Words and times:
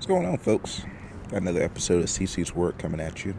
What's 0.00 0.06
going 0.06 0.24
on, 0.24 0.38
folks? 0.38 0.86
Got 1.28 1.42
another 1.42 1.62
episode 1.62 2.00
of 2.00 2.06
CC's 2.06 2.54
Work 2.54 2.78
coming 2.78 3.02
at 3.02 3.22
you. 3.26 3.34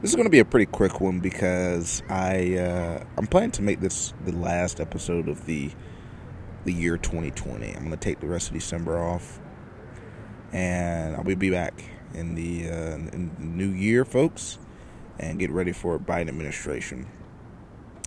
This 0.00 0.08
is 0.08 0.16
going 0.16 0.24
to 0.24 0.30
be 0.30 0.38
a 0.38 0.44
pretty 0.46 0.64
quick 0.64 1.02
one 1.02 1.20
because 1.20 2.02
I 2.08 2.56
uh, 2.56 3.04
I'm 3.18 3.26
planning 3.26 3.50
to 3.50 3.62
make 3.62 3.80
this 3.80 4.14
the 4.24 4.32
last 4.32 4.80
episode 4.80 5.28
of 5.28 5.44
the 5.44 5.70
the 6.64 6.72
year 6.72 6.96
2020. 6.96 7.74
I'm 7.74 7.80
going 7.80 7.90
to 7.90 7.98
take 7.98 8.20
the 8.20 8.26
rest 8.26 8.48
of 8.48 8.54
December 8.54 8.98
off, 8.98 9.38
and 10.50 11.14
I'll 11.14 11.24
be 11.24 11.50
back 11.50 11.84
in 12.14 12.36
the, 12.36 12.70
uh, 12.70 12.94
in 12.94 13.30
the 13.38 13.44
new 13.44 13.68
year, 13.68 14.06
folks, 14.06 14.58
and 15.18 15.38
get 15.38 15.50
ready 15.50 15.72
for 15.72 15.98
Biden 15.98 16.28
administration. 16.28 17.06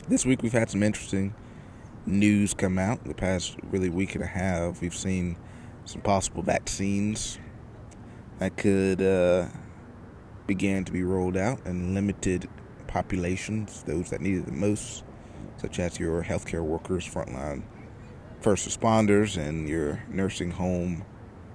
This 0.07 0.25
week 0.25 0.41
we've 0.41 0.53
had 0.53 0.71
some 0.71 0.81
interesting 0.81 1.35
news 2.07 2.55
come 2.55 2.79
out. 2.79 3.03
The 3.03 3.13
past 3.13 3.57
really 3.61 3.89
week 3.89 4.15
and 4.15 4.23
a 4.23 4.27
half, 4.27 4.81
we've 4.81 4.95
seen 4.95 5.37
some 5.85 6.01
possible 6.01 6.41
vaccines 6.41 7.37
that 8.39 8.57
could 8.57 9.01
uh, 9.01 9.47
begin 10.47 10.85
to 10.85 10.91
be 10.91 11.03
rolled 11.03 11.37
out 11.37 11.65
in 11.65 11.93
limited 11.93 12.49
populations, 12.87 13.83
those 13.83 14.09
that 14.09 14.21
need 14.21 14.39
it 14.39 14.45
the 14.45 14.51
most, 14.51 15.03
such 15.57 15.79
as 15.79 15.99
your 15.99 16.23
healthcare 16.23 16.63
workers, 16.63 17.07
frontline 17.07 17.63
first 18.41 18.67
responders, 18.67 19.37
and 19.37 19.67
your 19.67 20.03
nursing 20.09 20.51
home 20.51 21.05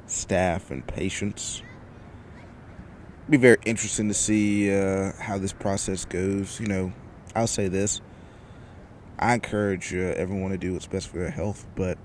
staff 0.06 0.70
and 0.70 0.86
patients. 0.86 1.62
It'll 3.22 3.30
be 3.30 3.36
very 3.38 3.56
interesting 3.64 4.08
to 4.08 4.14
see 4.14 4.74
uh, 4.74 5.12
how 5.18 5.38
this 5.38 5.54
process 5.54 6.04
goes. 6.04 6.60
You 6.60 6.66
know, 6.66 6.92
I'll 7.34 7.46
say 7.46 7.68
this 7.68 8.02
I 9.18 9.34
encourage 9.34 9.94
uh, 9.94 10.12
everyone 10.16 10.50
to 10.50 10.58
do 10.58 10.74
what's 10.74 10.86
best 10.86 11.08
for 11.08 11.18
their 11.18 11.30
health, 11.30 11.66
but 11.74 11.96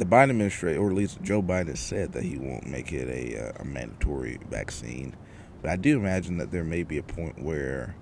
the 0.00 0.06
Biden 0.06 0.30
administration, 0.30 0.82
or 0.82 0.88
at 0.88 0.96
least 0.96 1.20
Joe 1.22 1.42
Biden, 1.42 1.76
said 1.76 2.12
that 2.12 2.22
he 2.22 2.38
won't 2.38 2.66
make 2.66 2.92
it 2.92 3.06
a, 3.06 3.50
uh, 3.50 3.52
a 3.60 3.64
mandatory 3.64 4.38
vaccine. 4.48 5.14
But 5.60 5.70
I 5.70 5.76
do 5.76 5.98
imagine 5.98 6.38
that 6.38 6.50
there 6.50 6.64
may 6.64 6.82
be 6.82 6.96
a 6.96 7.02
point 7.02 7.42
where, 7.42 7.94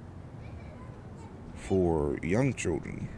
for 1.56 2.16
young 2.22 2.54
children, 2.54 3.08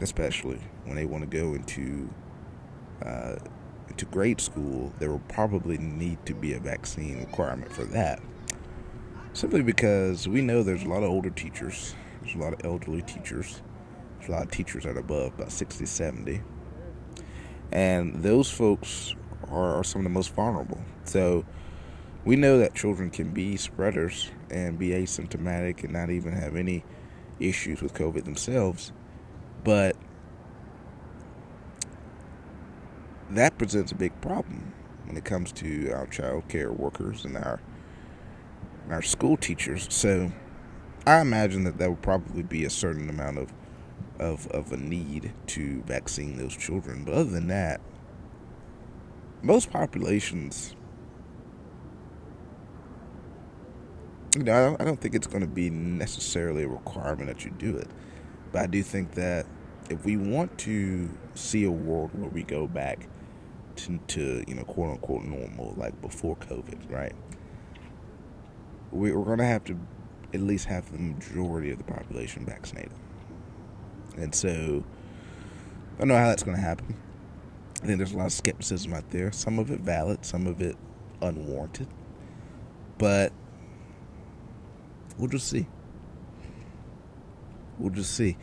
especially 0.00 0.58
when 0.84 0.96
they 0.96 1.04
want 1.04 1.30
to 1.30 1.38
go 1.38 1.52
into 1.52 2.08
uh, 3.04 3.36
into 3.88 4.06
grade 4.06 4.40
school, 4.40 4.92
there 4.98 5.10
will 5.10 5.22
probably 5.28 5.76
need 5.76 6.24
to 6.24 6.34
be 6.34 6.54
a 6.54 6.60
vaccine 6.60 7.18
requirement 7.18 7.70
for 7.72 7.84
that. 7.84 8.20
Simply 9.34 9.62
because 9.62 10.26
we 10.26 10.40
know 10.40 10.62
there's 10.62 10.84
a 10.84 10.88
lot 10.88 11.02
of 11.02 11.10
older 11.10 11.30
teachers, 11.30 11.94
there's 12.22 12.34
a 12.34 12.38
lot 12.38 12.54
of 12.54 12.64
elderly 12.64 13.02
teachers, 13.02 13.62
there's 14.18 14.28
a 14.30 14.32
lot 14.32 14.42
of 14.42 14.50
teachers 14.50 14.84
that 14.84 14.96
are 14.96 15.00
above 15.00 15.34
about 15.34 15.52
60, 15.52 15.84
70 15.84 16.40
and 17.72 18.22
those 18.22 18.50
folks 18.50 19.14
are, 19.48 19.78
are 19.78 19.84
some 19.84 20.00
of 20.00 20.04
the 20.04 20.10
most 20.10 20.34
vulnerable. 20.34 20.80
So 21.04 21.44
we 22.24 22.36
know 22.36 22.58
that 22.58 22.74
children 22.74 23.10
can 23.10 23.30
be 23.30 23.56
spreaders 23.56 24.30
and 24.50 24.78
be 24.78 24.90
asymptomatic 24.90 25.84
and 25.84 25.92
not 25.92 26.10
even 26.10 26.32
have 26.32 26.56
any 26.56 26.84
issues 27.38 27.80
with 27.80 27.94
COVID 27.94 28.24
themselves, 28.24 28.92
but 29.64 29.96
that 33.30 33.56
presents 33.58 33.92
a 33.92 33.94
big 33.94 34.18
problem 34.20 34.72
when 35.06 35.16
it 35.16 35.24
comes 35.24 35.52
to 35.52 35.90
our 35.92 36.06
child 36.06 36.48
care 36.48 36.72
workers 36.72 37.24
and 37.24 37.36
our 37.36 37.60
our 38.90 39.02
school 39.02 39.36
teachers. 39.36 39.86
So 39.88 40.32
I 41.06 41.20
imagine 41.20 41.62
that 41.64 41.78
there 41.78 41.88
will 41.88 41.96
probably 41.96 42.42
be 42.42 42.64
a 42.64 42.70
certain 42.70 43.08
amount 43.08 43.38
of 43.38 43.52
of, 44.20 44.46
of 44.48 44.70
a 44.70 44.76
need 44.76 45.32
to 45.48 45.82
vaccine 45.82 46.36
those 46.36 46.56
children. 46.56 47.04
But 47.04 47.14
other 47.14 47.30
than 47.30 47.48
that, 47.48 47.80
most 49.42 49.70
populations, 49.70 50.76
you 54.36 54.44
know, 54.44 54.52
I 54.52 54.60
don't, 54.66 54.80
I 54.82 54.84
don't 54.84 55.00
think 55.00 55.14
it's 55.14 55.26
going 55.26 55.40
to 55.40 55.48
be 55.48 55.70
necessarily 55.70 56.64
a 56.64 56.68
requirement 56.68 57.28
that 57.28 57.44
you 57.44 57.50
do 57.50 57.76
it. 57.76 57.88
But 58.52 58.62
I 58.62 58.66
do 58.66 58.82
think 58.82 59.12
that 59.12 59.46
if 59.88 60.04
we 60.04 60.16
want 60.16 60.56
to 60.58 61.10
see 61.34 61.64
a 61.64 61.70
world 61.70 62.10
where 62.12 62.28
we 62.28 62.42
go 62.42 62.66
back 62.66 63.08
to, 63.76 63.98
to 64.08 64.44
you 64.46 64.54
know, 64.54 64.64
quote 64.64 64.90
unquote 64.90 65.24
normal, 65.24 65.74
like 65.76 66.00
before 66.02 66.36
COVID, 66.36 66.90
right? 66.92 67.14
We're 68.92 69.12
going 69.24 69.38
to 69.38 69.44
have 69.44 69.64
to 69.64 69.78
at 70.34 70.40
least 70.40 70.66
have 70.66 70.92
the 70.92 70.98
majority 70.98 71.70
of 71.70 71.78
the 71.78 71.84
population 71.84 72.44
vaccinated. 72.44 72.92
And 74.20 74.34
so 74.34 74.84
I 75.96 75.98
don't 75.98 76.08
know 76.08 76.16
how 76.16 76.28
that's 76.28 76.42
going 76.42 76.56
to 76.56 76.62
happen. 76.62 76.96
I 77.82 77.86
think 77.86 77.98
there's 77.98 78.12
a 78.12 78.16
lot 78.18 78.26
of 78.26 78.32
skepticism 78.32 78.92
out 78.92 79.10
there. 79.10 79.32
Some 79.32 79.58
of 79.58 79.70
it 79.70 79.80
valid, 79.80 80.24
some 80.24 80.46
of 80.46 80.60
it 80.60 80.76
unwarranted. 81.22 81.88
But 82.98 83.32
we'll 85.18 85.30
just 85.30 85.48
see. 85.48 85.66
We'll 87.78 87.92
just 87.92 88.14
see. 88.14 88.36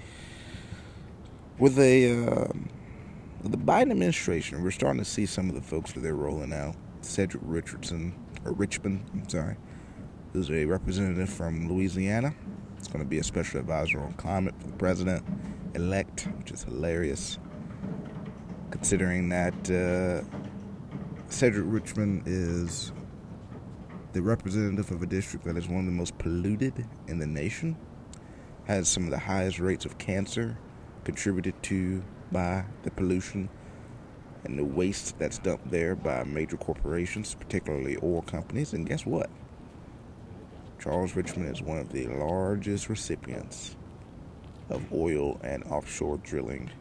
With 1.59 1.77
a 1.77 2.27
um, 2.27 2.69
with 3.41 3.51
the 3.51 3.57
Biden 3.57 3.91
administration, 3.91 4.63
we're 4.63 4.71
starting 4.71 4.99
to 4.99 5.09
see 5.09 5.27
some 5.27 5.49
of 5.49 5.55
the 5.55 5.61
folks 5.61 5.93
that 5.93 5.99
they're 5.99 6.15
rolling 6.15 6.53
out. 6.53 6.75
Cedric 7.01 7.43
Richardson 7.45 8.13
or 8.43 8.53
Richmond, 8.53 9.05
I'm 9.13 9.29
sorry, 9.29 9.55
who's 10.33 10.49
a 10.49 10.65
representative 10.65 11.29
from 11.29 11.71
Louisiana. 11.71 12.33
It's 12.77 12.87
going 12.87 13.03
to 13.03 13.09
be 13.09 13.19
a 13.19 13.23
special 13.23 13.59
advisor 13.59 13.99
on 13.99 14.13
climate 14.13 14.55
for 14.59 14.67
the 14.67 14.73
president 14.73 15.23
elect, 15.75 16.27
which 16.37 16.51
is 16.51 16.63
hilarious, 16.63 17.39
considering 18.71 19.29
that 19.29 19.53
uh, 19.71 20.23
Cedric 21.29 21.65
Richmond 21.67 22.23
is 22.25 22.91
the 24.13 24.21
representative 24.21 24.91
of 24.91 25.03
a 25.03 25.05
district 25.05 25.45
that 25.45 25.57
is 25.57 25.67
one 25.67 25.79
of 25.79 25.85
the 25.85 25.91
most 25.91 26.17
polluted 26.17 26.85
in 27.07 27.19
the 27.19 27.27
nation, 27.27 27.77
has 28.65 28.87
some 28.87 29.03
of 29.03 29.09
the 29.11 29.19
highest 29.19 29.59
rates 29.59 29.85
of 29.85 29.97
cancer 29.97 30.57
contributed 31.03 31.61
to 31.63 32.03
by 32.31 32.65
the 32.83 32.91
pollution 32.91 33.49
and 34.43 34.57
the 34.57 34.63
waste 34.63 35.17
that's 35.19 35.39
dumped 35.39 35.69
there 35.69 35.95
by 35.95 36.23
major 36.23 36.57
corporations, 36.57 37.35
particularly 37.35 37.97
oil 38.01 38.21
companies. 38.21 38.73
And 38.73 38.87
guess 38.87 39.05
what? 39.05 39.29
Charles 40.79 41.15
Richmond 41.15 41.53
is 41.53 41.61
one 41.61 41.77
of 41.77 41.91
the 41.91 42.07
largest 42.07 42.89
recipients 42.89 43.75
of 44.69 44.91
oil 44.91 45.39
and 45.43 45.63
offshore 45.65 46.17
drilling 46.17 46.71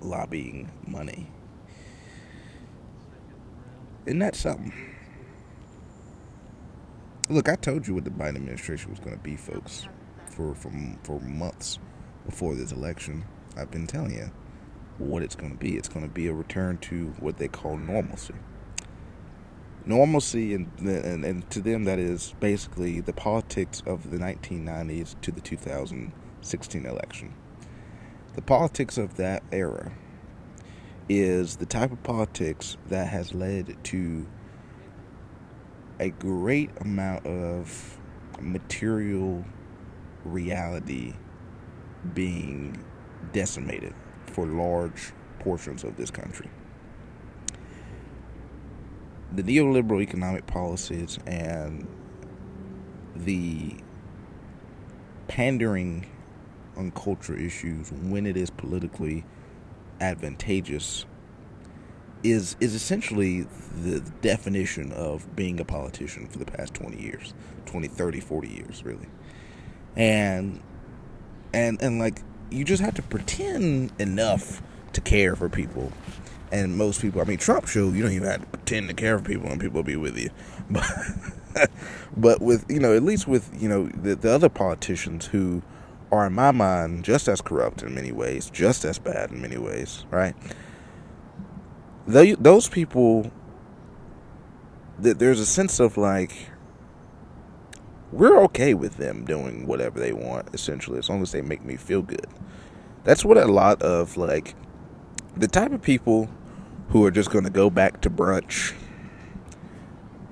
lobbying 0.00 0.70
money. 0.86 1.30
Isn't 4.06 4.20
that 4.20 4.36
something? 4.36 4.72
Look, 7.28 7.48
I 7.48 7.56
told 7.56 7.86
you 7.86 7.94
what 7.94 8.04
the 8.04 8.10
Biden 8.10 8.36
administration 8.36 8.90
was 8.90 9.00
going 9.00 9.16
to 9.16 9.22
be, 9.22 9.36
folks, 9.36 9.86
for, 10.30 10.54
for, 10.54 10.72
for 11.02 11.20
months 11.20 11.78
before 12.24 12.54
this 12.54 12.72
election. 12.72 13.24
I've 13.56 13.70
been 13.70 13.86
telling 13.86 14.12
you 14.12 14.30
what 14.96 15.22
it's 15.22 15.34
going 15.34 15.52
to 15.52 15.58
be. 15.58 15.76
It's 15.76 15.88
going 15.88 16.06
to 16.06 16.12
be 16.12 16.28
a 16.28 16.32
return 16.32 16.78
to 16.78 17.14
what 17.20 17.36
they 17.36 17.48
call 17.48 17.76
normalcy. 17.76 18.34
Normalcy, 19.84 20.54
and, 20.54 20.70
and, 20.80 21.24
and 21.24 21.50
to 21.50 21.60
them, 21.60 21.84
that 21.84 21.98
is 21.98 22.34
basically 22.40 23.00
the 23.00 23.12
politics 23.12 23.82
of 23.86 24.10
the 24.10 24.16
1990s 24.16 25.20
to 25.20 25.30
the 25.30 25.40
2000s 25.40 26.12
16 26.40 26.86
election. 26.86 27.34
The 28.34 28.42
politics 28.42 28.98
of 28.98 29.16
that 29.16 29.42
era 29.50 29.92
is 31.08 31.56
the 31.56 31.66
type 31.66 31.90
of 31.90 32.02
politics 32.02 32.76
that 32.88 33.08
has 33.08 33.34
led 33.34 33.82
to 33.84 34.26
a 35.98 36.10
great 36.10 36.70
amount 36.80 37.26
of 37.26 37.98
material 38.40 39.44
reality 40.24 41.14
being 42.14 42.84
decimated 43.32 43.94
for 44.26 44.46
large 44.46 45.12
portions 45.40 45.82
of 45.84 45.96
this 45.96 46.10
country. 46.10 46.48
The 49.32 49.42
neoliberal 49.42 50.00
economic 50.00 50.46
policies 50.46 51.18
and 51.26 51.86
the 53.16 53.76
pandering 55.26 56.06
on 56.78 56.92
culture 56.92 57.36
issues 57.36 57.90
when 57.92 58.26
it 58.26 58.36
is 58.36 58.50
politically 58.50 59.24
advantageous 60.00 61.04
is 62.22 62.56
is 62.60 62.74
essentially 62.74 63.46
the 63.76 64.00
definition 64.22 64.92
of 64.92 65.36
being 65.36 65.60
a 65.60 65.64
politician 65.64 66.26
for 66.28 66.38
the 66.38 66.44
past 66.44 66.74
20 66.74 67.00
years 67.00 67.34
20 67.66 67.88
30 67.88 68.20
40 68.20 68.48
years 68.48 68.84
really. 68.84 69.08
And 69.96 70.60
and 71.52 71.80
and 71.82 71.98
like 71.98 72.22
you 72.50 72.64
just 72.64 72.82
have 72.82 72.94
to 72.94 73.02
pretend 73.02 73.92
enough 73.98 74.62
to 74.92 75.00
care 75.00 75.36
for 75.36 75.48
people. 75.48 75.92
And 76.50 76.78
most 76.78 77.02
people 77.02 77.20
i 77.20 77.24
mean 77.24 77.38
trump 77.38 77.66
showed 77.68 77.94
you 77.94 78.02
don't 78.02 78.12
even 78.12 78.28
have 78.28 78.40
to 78.40 78.46
pretend 78.46 78.88
to 78.88 78.94
care 78.94 79.18
for 79.18 79.24
people 79.24 79.48
and 79.48 79.60
people 79.60 79.76
will 79.76 79.82
be 79.84 79.96
with 79.96 80.16
you. 80.16 80.30
But 81.54 81.70
but 82.16 82.42
with 82.42 82.66
you 82.68 82.78
know 82.78 82.94
at 82.94 83.02
least 83.02 83.26
with 83.26 83.50
you 83.60 83.68
know 83.68 83.86
the, 83.86 84.14
the 84.14 84.30
other 84.30 84.48
politicians 84.48 85.26
who 85.26 85.62
are, 86.10 86.26
in 86.26 86.32
my 86.34 86.50
mind, 86.50 87.04
just 87.04 87.28
as 87.28 87.40
corrupt 87.40 87.82
in 87.82 87.94
many 87.94 88.12
ways, 88.12 88.50
just 88.50 88.84
as 88.84 88.98
bad 88.98 89.30
in 89.30 89.42
many 89.42 89.58
ways, 89.58 90.06
right? 90.10 90.34
they, 92.08 92.32
those 92.32 92.68
people, 92.68 93.30
that 94.98 95.18
there's 95.18 95.38
a 95.38 95.46
sense 95.46 95.78
of 95.78 95.96
like, 95.96 96.48
we're 98.10 98.42
okay 98.44 98.72
with 98.72 98.96
them 98.96 99.24
doing 99.26 99.66
whatever 99.66 100.00
they 100.00 100.14
want, 100.14 100.48
essentially, 100.54 100.98
as 100.98 101.10
long 101.10 101.20
as 101.20 101.32
they 101.32 101.42
make 101.42 101.62
me 101.64 101.76
feel 101.76 102.00
good. 102.00 102.26
That's 103.04 103.24
what 103.24 103.36
a 103.36 103.44
lot 103.44 103.82
of 103.82 104.16
like 104.16 104.54
the 105.36 105.46
type 105.46 105.72
of 105.72 105.82
people 105.82 106.30
who 106.88 107.04
are 107.04 107.10
just 107.10 107.30
going 107.30 107.44
to 107.44 107.50
go 107.50 107.68
back 107.68 108.00
to 108.00 108.10
brunch. 108.10 108.72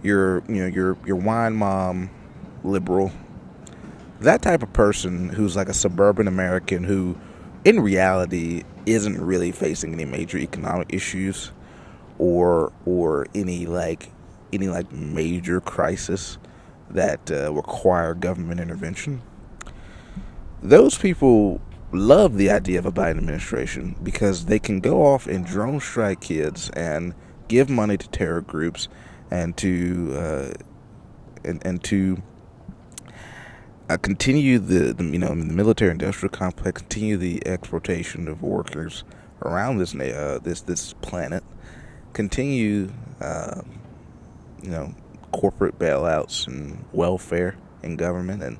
Your, 0.02 0.42
you 0.48 0.62
know, 0.62 0.66
your 0.66 0.96
your 1.04 1.16
wine 1.16 1.54
mom, 1.54 2.10
liberal. 2.64 3.12
That 4.20 4.42
type 4.42 4.62
of 4.62 4.72
person 4.72 5.28
who's 5.28 5.56
like 5.56 5.68
a 5.68 5.74
suburban 5.74 6.26
American 6.26 6.84
who, 6.84 7.18
in 7.64 7.80
reality, 7.80 8.64
isn't 8.86 9.20
really 9.20 9.52
facing 9.52 9.92
any 9.92 10.04
major 10.04 10.38
economic 10.38 10.92
issues, 10.92 11.52
or 12.18 12.72
or 12.84 13.26
any 13.34 13.66
like 13.66 14.10
any 14.52 14.68
like 14.68 14.90
major 14.92 15.60
crisis 15.60 16.38
that 16.90 17.30
uh, 17.30 17.52
require 17.52 18.14
government 18.14 18.60
intervention. 18.60 19.22
Those 20.62 20.96
people 20.96 21.60
love 21.92 22.36
the 22.36 22.50
idea 22.50 22.78
of 22.78 22.86
a 22.86 22.92
Biden 22.92 23.18
administration 23.18 23.96
because 24.02 24.46
they 24.46 24.58
can 24.58 24.80
go 24.80 25.04
off 25.04 25.26
and 25.26 25.44
drone 25.44 25.80
strike 25.80 26.20
kids 26.20 26.70
and 26.70 27.14
give 27.48 27.68
money 27.68 27.96
to 27.96 28.08
terror 28.08 28.40
groups 28.40 28.88
and 29.30 29.56
to 29.58 30.14
uh, 30.16 30.52
and 31.44 31.64
and 31.64 31.82
to 31.84 32.22
uh, 33.88 33.96
continue 33.96 34.58
the, 34.58 34.92
the, 34.92 35.04
you 35.04 35.18
know 35.18 35.28
the 35.28 35.34
military 35.34 35.90
industrial 35.90 36.30
complex, 36.30 36.82
continue 36.82 37.16
the 37.16 37.46
exploitation 37.46 38.28
of 38.28 38.42
workers 38.42 39.04
around 39.42 39.78
this 39.78 39.94
uh, 39.94 40.38
this 40.42 40.60
this 40.62 40.92
planet, 40.94 41.44
continue 42.12 42.90
uh, 43.20 43.62
you 44.62 44.70
know 44.70 44.94
corporate 45.32 45.78
bailouts 45.78 46.46
and 46.46 46.84
welfare 46.92 47.56
and 47.82 47.98
government 47.98 48.42
and 48.42 48.58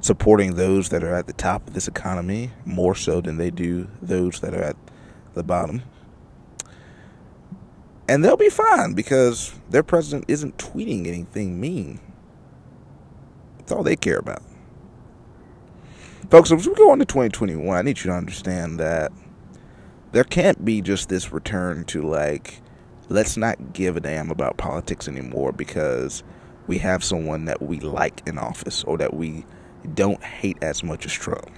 supporting 0.00 0.56
those 0.56 0.88
that 0.88 1.02
are 1.02 1.14
at 1.14 1.26
the 1.26 1.32
top 1.32 1.66
of 1.66 1.74
this 1.74 1.88
economy 1.88 2.50
more 2.64 2.94
so 2.94 3.20
than 3.20 3.36
they 3.36 3.50
do 3.50 3.88
those 4.02 4.40
that 4.40 4.54
are 4.54 4.62
at 4.62 4.76
the 5.34 5.42
bottom. 5.42 5.82
And 8.08 8.24
they'll 8.24 8.36
be 8.36 8.50
fine 8.50 8.92
because 8.92 9.54
their 9.70 9.82
president 9.82 10.26
isn't 10.28 10.58
tweeting 10.58 11.06
anything 11.06 11.60
mean. 11.60 12.00
That's 13.66 13.72
all 13.72 13.82
they 13.82 13.96
care 13.96 14.18
about. 14.18 14.44
Folks, 16.30 16.52
as 16.52 16.68
we 16.68 16.74
go 16.76 16.92
into 16.92 17.04
2021, 17.04 17.76
I 17.76 17.82
need 17.82 17.98
you 17.98 18.04
to 18.04 18.12
understand 18.12 18.78
that 18.78 19.10
there 20.12 20.22
can't 20.22 20.64
be 20.64 20.80
just 20.80 21.08
this 21.08 21.32
return 21.32 21.84
to 21.86 22.02
like, 22.02 22.60
let's 23.08 23.36
not 23.36 23.72
give 23.72 23.96
a 23.96 24.00
damn 24.00 24.30
about 24.30 24.56
politics 24.56 25.08
anymore 25.08 25.50
because 25.50 26.22
we 26.68 26.78
have 26.78 27.02
someone 27.02 27.46
that 27.46 27.60
we 27.60 27.80
like 27.80 28.22
in 28.24 28.38
office 28.38 28.84
or 28.84 28.98
that 28.98 29.14
we 29.14 29.44
don't 29.94 30.22
hate 30.22 30.58
as 30.62 30.84
much 30.84 31.04
as 31.04 31.12
Trump. 31.12 31.50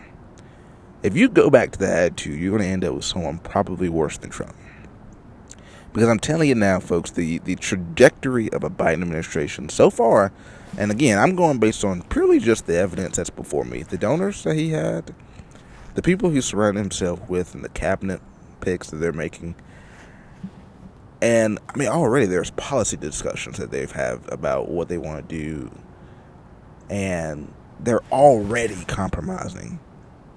If 1.02 1.14
you 1.14 1.28
go 1.28 1.50
back 1.50 1.72
to 1.72 1.78
that 1.80 2.04
attitude, 2.04 2.40
you're 2.40 2.56
going 2.56 2.62
to 2.62 2.68
end 2.68 2.84
up 2.86 2.94
with 2.94 3.04
someone 3.04 3.38
probably 3.40 3.90
worse 3.90 4.16
than 4.16 4.30
Trump. 4.30 4.56
Because 5.98 6.10
I'm 6.10 6.20
telling 6.20 6.48
you 6.48 6.54
now, 6.54 6.78
folks, 6.78 7.10
the, 7.10 7.38
the 7.38 7.56
trajectory 7.56 8.52
of 8.52 8.62
a 8.62 8.70
Biden 8.70 9.02
administration 9.02 9.68
so 9.68 9.90
far, 9.90 10.30
and 10.76 10.92
again, 10.92 11.18
I'm 11.18 11.34
going 11.34 11.58
based 11.58 11.84
on 11.84 12.02
purely 12.02 12.38
just 12.38 12.68
the 12.68 12.76
evidence 12.78 13.16
that's 13.16 13.30
before 13.30 13.64
me. 13.64 13.82
The 13.82 13.98
donors 13.98 14.44
that 14.44 14.54
he 14.54 14.70
had, 14.70 15.12
the 15.96 16.02
people 16.02 16.30
he 16.30 16.40
surrounded 16.40 16.82
himself 16.82 17.28
with, 17.28 17.52
and 17.52 17.64
the 17.64 17.68
cabinet 17.70 18.20
picks 18.60 18.90
that 18.90 18.98
they're 18.98 19.12
making. 19.12 19.56
And 21.20 21.58
I 21.68 21.76
mean, 21.76 21.88
already 21.88 22.26
there's 22.26 22.52
policy 22.52 22.96
discussions 22.96 23.56
that 23.58 23.72
they've 23.72 23.90
had 23.90 24.20
about 24.28 24.68
what 24.68 24.88
they 24.88 24.98
want 24.98 25.28
to 25.28 25.36
do. 25.36 25.68
And 26.88 27.52
they're 27.80 28.04
already 28.12 28.84
compromising 28.84 29.80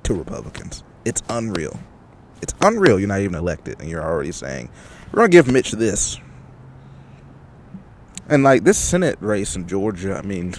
to 0.05 0.15
Republicans. 0.15 0.83
It's 1.05 1.21
unreal. 1.29 1.79
It's 2.41 2.55
unreal. 2.61 2.99
You're 2.99 3.09
not 3.09 3.19
even 3.19 3.35
elected, 3.35 3.79
and 3.79 3.87
you're 3.87 4.03
already 4.03 4.31
saying 4.31 4.71
we're 5.11 5.19
gonna 5.19 5.29
give 5.29 5.47
Mitch 5.47 5.71
this. 5.71 6.17
And 8.29 8.43
like 8.43 8.63
this 8.63 8.77
Senate 8.77 9.17
race 9.19 9.55
in 9.55 9.67
Georgia, 9.67 10.15
I 10.17 10.21
mean, 10.21 10.55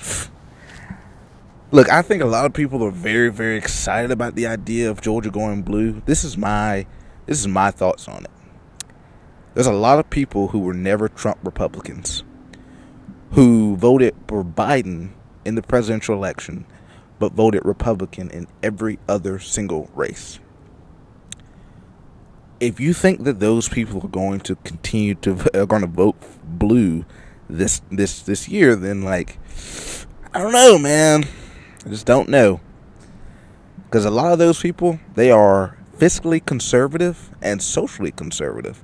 look, 1.70 1.90
I 1.90 2.02
think 2.02 2.22
a 2.22 2.26
lot 2.26 2.44
of 2.44 2.52
people 2.52 2.84
are 2.84 2.90
very, 2.90 3.30
very 3.30 3.56
excited 3.56 4.10
about 4.10 4.34
the 4.34 4.46
idea 4.46 4.90
of 4.90 5.00
Georgia 5.00 5.30
going 5.30 5.62
blue. 5.62 6.02
This 6.04 6.24
is 6.24 6.36
my, 6.36 6.86
this 7.26 7.38
is 7.38 7.48
my 7.48 7.70
thoughts 7.70 8.08
on 8.08 8.24
it. 8.24 8.30
There's 9.54 9.66
a 9.66 9.72
lot 9.72 9.98
of 9.98 10.10
people 10.10 10.48
who 10.48 10.58
were 10.58 10.74
never 10.74 11.08
Trump 11.08 11.38
Republicans 11.42 12.24
who 13.32 13.76
voted 13.76 14.14
for 14.28 14.44
Biden 14.44 15.10
in 15.44 15.54
the 15.54 15.62
presidential 15.62 16.14
election, 16.14 16.66
but 17.18 17.32
voted 17.32 17.64
Republican 17.64 18.30
in 18.30 18.46
every 18.62 18.98
other 19.08 19.38
single 19.38 19.90
race. 19.94 20.38
If 22.62 22.78
you 22.78 22.94
think 22.94 23.24
that 23.24 23.40
those 23.40 23.68
people 23.68 24.04
are 24.04 24.08
going 24.08 24.40
to 24.40 24.56
continue 24.56 25.14
to 25.16 25.60
are 25.60 25.66
going 25.66 25.82
to 25.82 25.88
vote 25.88 26.16
blue 26.44 27.04
this 27.48 27.82
this 27.90 28.22
this 28.22 28.48
year, 28.48 28.76
then 28.76 29.02
like 29.02 29.38
I 30.32 30.38
don't 30.38 30.52
know, 30.52 30.78
man. 30.78 31.24
I 31.84 31.88
just 31.88 32.06
don't 32.06 32.28
know. 32.28 32.60
Because 33.84 34.04
a 34.04 34.10
lot 34.10 34.32
of 34.32 34.38
those 34.38 34.60
people, 34.60 35.00
they 35.14 35.30
are 35.30 35.76
fiscally 35.98 36.44
conservative 36.44 37.30
and 37.42 37.60
socially 37.60 38.12
conservative. 38.12 38.82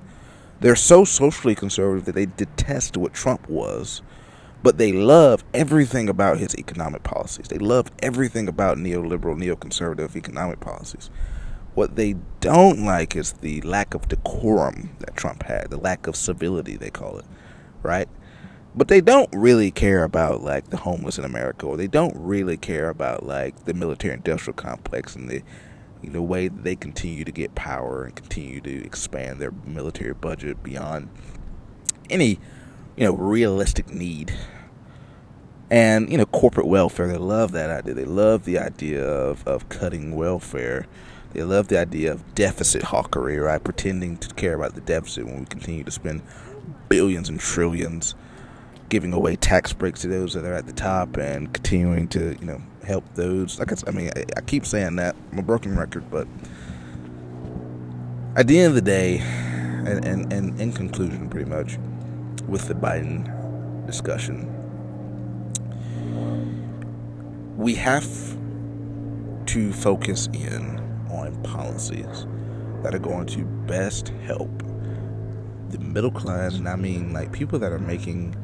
They're 0.60 0.76
so 0.76 1.04
socially 1.04 1.54
conservative 1.54 2.04
that 2.06 2.14
they 2.14 2.26
detest 2.26 2.96
what 2.96 3.14
Trump 3.14 3.48
was 3.48 4.02
but 4.62 4.78
they 4.78 4.92
love 4.92 5.44
everything 5.54 6.08
about 6.08 6.38
his 6.38 6.54
economic 6.56 7.02
policies. 7.02 7.48
They 7.48 7.58
love 7.58 7.90
everything 8.02 8.48
about 8.48 8.78
neoliberal, 8.78 9.36
neoconservative 9.36 10.16
economic 10.16 10.60
policies. 10.60 11.10
What 11.78 11.94
they 11.94 12.16
don't 12.40 12.84
like 12.84 13.14
is 13.14 13.34
the 13.34 13.60
lack 13.60 13.94
of 13.94 14.08
decorum 14.08 14.96
that 14.98 15.14
Trump 15.14 15.44
had, 15.44 15.70
the 15.70 15.76
lack 15.76 16.08
of 16.08 16.16
civility, 16.16 16.76
they 16.76 16.90
call 16.90 17.20
it, 17.20 17.24
right? 17.84 18.08
But 18.74 18.88
they 18.88 19.00
don't 19.00 19.28
really 19.32 19.70
care 19.70 20.02
about 20.02 20.42
like 20.42 20.70
the 20.70 20.78
homeless 20.78 21.18
in 21.18 21.24
America, 21.24 21.66
or 21.66 21.76
they 21.76 21.86
don't 21.86 22.16
really 22.16 22.56
care 22.56 22.88
about 22.88 23.24
like 23.24 23.64
the 23.64 23.74
military 23.74 24.14
industrial 24.14 24.56
complex 24.56 25.14
and 25.14 25.28
the 25.28 25.44
you 26.02 26.10
know, 26.10 26.20
way 26.20 26.48
that 26.48 26.64
they 26.64 26.74
continue 26.74 27.22
to 27.22 27.30
get 27.30 27.54
power 27.54 28.02
and 28.02 28.16
continue 28.16 28.60
to 28.60 28.84
expand 28.84 29.38
their 29.38 29.52
military 29.64 30.14
budget 30.14 30.60
beyond 30.64 31.08
any 32.10 32.40
you 32.96 33.04
know, 33.04 33.14
realistic 33.14 33.88
need. 33.88 34.36
And, 35.70 36.10
you 36.10 36.18
know, 36.18 36.26
corporate 36.26 36.66
welfare, 36.66 37.06
they 37.06 37.18
love 37.18 37.52
that 37.52 37.70
idea. 37.70 37.94
They 37.94 38.04
love 38.04 38.46
the 38.46 38.58
idea 38.58 39.04
of, 39.06 39.46
of 39.46 39.68
cutting 39.68 40.16
welfare. 40.16 40.88
They 41.32 41.42
love 41.42 41.68
the 41.68 41.78
idea 41.78 42.12
of 42.12 42.34
deficit 42.34 42.82
hawkery, 42.82 43.38
right? 43.38 43.62
Pretending 43.62 44.16
to 44.18 44.34
care 44.34 44.54
about 44.54 44.74
the 44.74 44.80
deficit 44.80 45.26
when 45.26 45.40
we 45.40 45.46
continue 45.46 45.84
to 45.84 45.90
spend 45.90 46.22
billions 46.88 47.28
and 47.28 47.38
trillions 47.38 48.14
giving 48.88 49.12
away 49.12 49.36
tax 49.36 49.72
breaks 49.72 50.00
to 50.00 50.08
those 50.08 50.32
that 50.32 50.44
are 50.44 50.54
at 50.54 50.66
the 50.66 50.72
top 50.72 51.16
and 51.18 51.52
continuing 51.52 52.08
to, 52.08 52.36
you 52.40 52.46
know, 52.46 52.62
help 52.84 53.04
those. 53.14 53.60
I, 53.60 53.64
I 53.86 53.90
mean, 53.90 54.10
I, 54.16 54.24
I 54.36 54.40
keep 54.40 54.64
saying 54.64 54.96
that. 54.96 55.14
I'm 55.32 55.38
a 55.38 55.42
broken 55.42 55.76
record, 55.76 56.10
but 56.10 56.26
at 58.34 58.46
the 58.46 58.58
end 58.58 58.68
of 58.68 58.74
the 58.74 58.80
day, 58.80 59.18
and, 59.18 60.04
and, 60.04 60.32
and 60.32 60.60
in 60.60 60.72
conclusion, 60.72 61.28
pretty 61.28 61.48
much, 61.48 61.78
with 62.46 62.68
the 62.68 62.74
Biden 62.74 63.86
discussion. 63.86 64.54
We 67.56 67.74
have 67.74 68.06
to 69.46 69.72
focus 69.72 70.28
in 70.32 70.87
on 71.10 71.40
policies 71.42 72.26
that 72.82 72.94
are 72.94 72.98
going 72.98 73.26
to 73.26 73.44
best 73.66 74.08
help 74.24 74.62
the 75.70 75.78
middle 75.78 76.10
class, 76.10 76.54
and 76.54 76.68
I 76.68 76.76
mean 76.76 77.12
like 77.12 77.32
people 77.32 77.58
that 77.58 77.72
are 77.72 77.78
making 77.78 78.36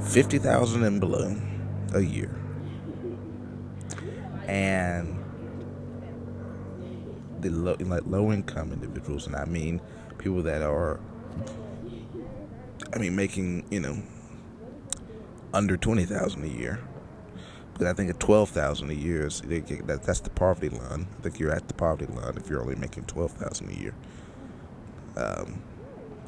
fifty 0.00 0.38
thousand 0.38 0.84
and 0.84 1.00
below 1.00 1.36
a 1.92 2.00
year, 2.00 2.34
and 4.46 5.18
the 7.40 7.50
low, 7.50 7.76
like 7.80 8.02
low 8.06 8.32
income 8.32 8.72
individuals, 8.72 9.26
and 9.26 9.36
I 9.36 9.44
mean 9.44 9.80
people 10.18 10.42
that 10.42 10.62
are 10.62 11.00
I 12.94 12.98
mean, 12.98 13.16
making 13.16 13.64
you 13.70 13.80
know 13.80 14.02
under 15.54 15.76
twenty 15.76 16.04
thousand 16.04 16.44
a 16.44 16.48
year. 16.48 16.78
But 17.78 17.86
I 17.86 17.92
think 17.94 18.10
at 18.10 18.20
twelve 18.20 18.50
thousand 18.50 18.90
a 18.90 18.94
year 18.94 19.26
is 19.26 19.40
that 19.40 20.02
that's 20.04 20.20
the 20.20 20.30
poverty 20.30 20.68
line. 20.68 21.06
I 21.18 21.22
think 21.22 21.38
you're 21.38 21.52
at 21.52 21.68
the 21.68 21.74
poverty 21.74 22.12
line 22.12 22.36
if 22.36 22.48
you're 22.48 22.60
only 22.60 22.76
making 22.76 23.04
twelve 23.04 23.32
thousand 23.32 23.70
a 23.70 23.74
year. 23.80 23.94
Um, 25.16 25.62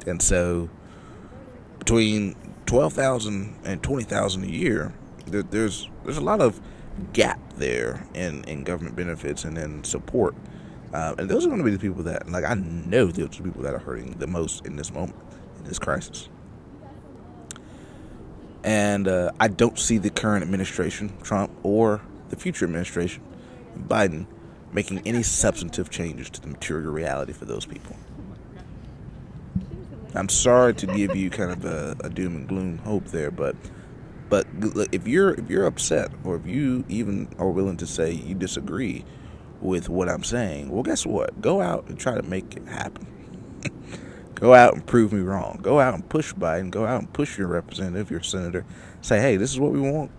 and 0.07 0.21
so 0.21 0.69
between 1.79 2.35
twelve 2.65 2.93
thousand 2.93 3.55
and 3.63 3.81
twenty 3.81 4.03
thousand 4.03 4.43
a 4.43 4.51
year, 4.51 4.93
there, 5.27 5.43
there's 5.43 5.89
there's 6.03 6.17
a 6.17 6.21
lot 6.21 6.41
of 6.41 6.59
gap 7.13 7.39
there 7.57 8.07
in, 8.13 8.43
in 8.45 8.63
government 8.63 8.95
benefits 8.95 9.43
and 9.43 9.57
in 9.57 9.83
support 9.83 10.35
Uh, 10.93 11.13
and 11.17 11.29
those 11.29 11.45
are 11.45 11.49
going 11.49 11.59
to 11.59 11.65
be 11.65 11.71
the 11.71 11.79
people 11.79 12.03
that, 12.03 12.29
like, 12.29 12.45
I 12.45 12.53
know 12.53 13.07
those 13.07 13.37
are 13.39 13.43
people 13.43 13.63
that 13.63 13.73
are 13.73 13.79
hurting 13.79 14.11
the 14.19 14.27
most 14.27 14.65
in 14.65 14.77
this 14.77 14.93
moment, 14.93 15.17
in 15.57 15.65
this 15.65 15.77
crisis. 15.77 16.29
And 18.65 19.07
uh, 19.07 19.31
I 19.39 19.47
don't 19.47 19.77
see 19.77 19.99
the 19.99 20.09
current 20.09 20.41
administration, 20.43 21.13
Trump, 21.21 21.51
or 21.61 22.01
the 22.29 22.35
future 22.35 22.65
administration, 22.65 23.21
Biden, 23.77 24.25
making 24.73 25.03
any 25.05 25.21
substantive 25.21 25.91
changes 25.91 26.31
to 26.31 26.41
the 26.41 26.47
material 26.47 26.91
reality 26.91 27.31
for 27.31 27.45
those 27.45 27.67
people. 27.67 27.95
I'm 30.15 30.29
sorry 30.29 30.73
to 30.75 30.87
give 30.87 31.15
you 31.15 31.29
kind 31.29 31.51
of 31.51 31.63
a, 31.63 31.95
a 32.03 32.09
doom 32.09 32.35
and 32.35 32.47
gloom 32.47 32.79
hope 32.79 33.05
there, 33.05 33.29
but 33.29 33.55
but 34.29 34.47
if 34.91 35.07
you're 35.07 35.35
if 35.35 35.47
you're 35.49 35.65
upset 35.65 36.09
or 36.23 36.35
if 36.35 36.47
you 36.47 36.83
even 36.89 37.27
are 37.37 37.49
willing 37.49 37.77
to 37.77 37.85
say 37.85 38.11
you 38.11 38.33
disagree 38.33 39.05
with 39.61 39.89
what 39.89 40.09
I'm 40.09 40.23
saying, 40.23 40.69
well, 40.69 40.83
guess 40.83 41.05
what? 41.05 41.39
Go 41.39 41.61
out 41.61 41.87
and 41.87 41.99
try 41.99 42.15
to 42.15 42.23
make 42.23 42.57
it 42.57 42.67
happen. 42.67 43.05
Go 44.35 44.53
out 44.53 44.73
and 44.73 44.85
prove 44.85 45.11
me 45.11 45.21
wrong. 45.21 45.59
Go 45.61 45.79
out 45.79 45.93
and 45.93 46.07
push 46.07 46.33
Biden. 46.33 46.69
Go 46.69 46.85
out 46.85 46.99
and 46.99 47.11
push 47.11 47.37
your 47.37 47.47
representative, 47.47 48.11
your 48.11 48.21
senator. 48.21 48.65
Say, 49.01 49.19
hey, 49.19 49.37
this 49.37 49.51
is 49.51 49.59
what 49.59 49.71
we 49.71 49.79
want. 49.79 50.11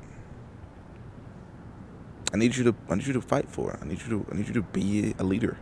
I 2.32 2.38
need 2.38 2.56
you 2.56 2.64
to 2.64 2.74
I 2.90 2.96
need 2.96 3.06
you 3.06 3.12
to 3.14 3.20
fight 3.20 3.48
for 3.48 3.72
it. 3.72 3.78
I 3.80 3.86
need 3.86 4.02
you 4.02 4.08
to 4.08 4.26
I 4.30 4.36
need 4.36 4.48
you 4.48 4.54
to 4.54 4.62
be 4.62 5.14
a 5.18 5.24
leader. 5.24 5.56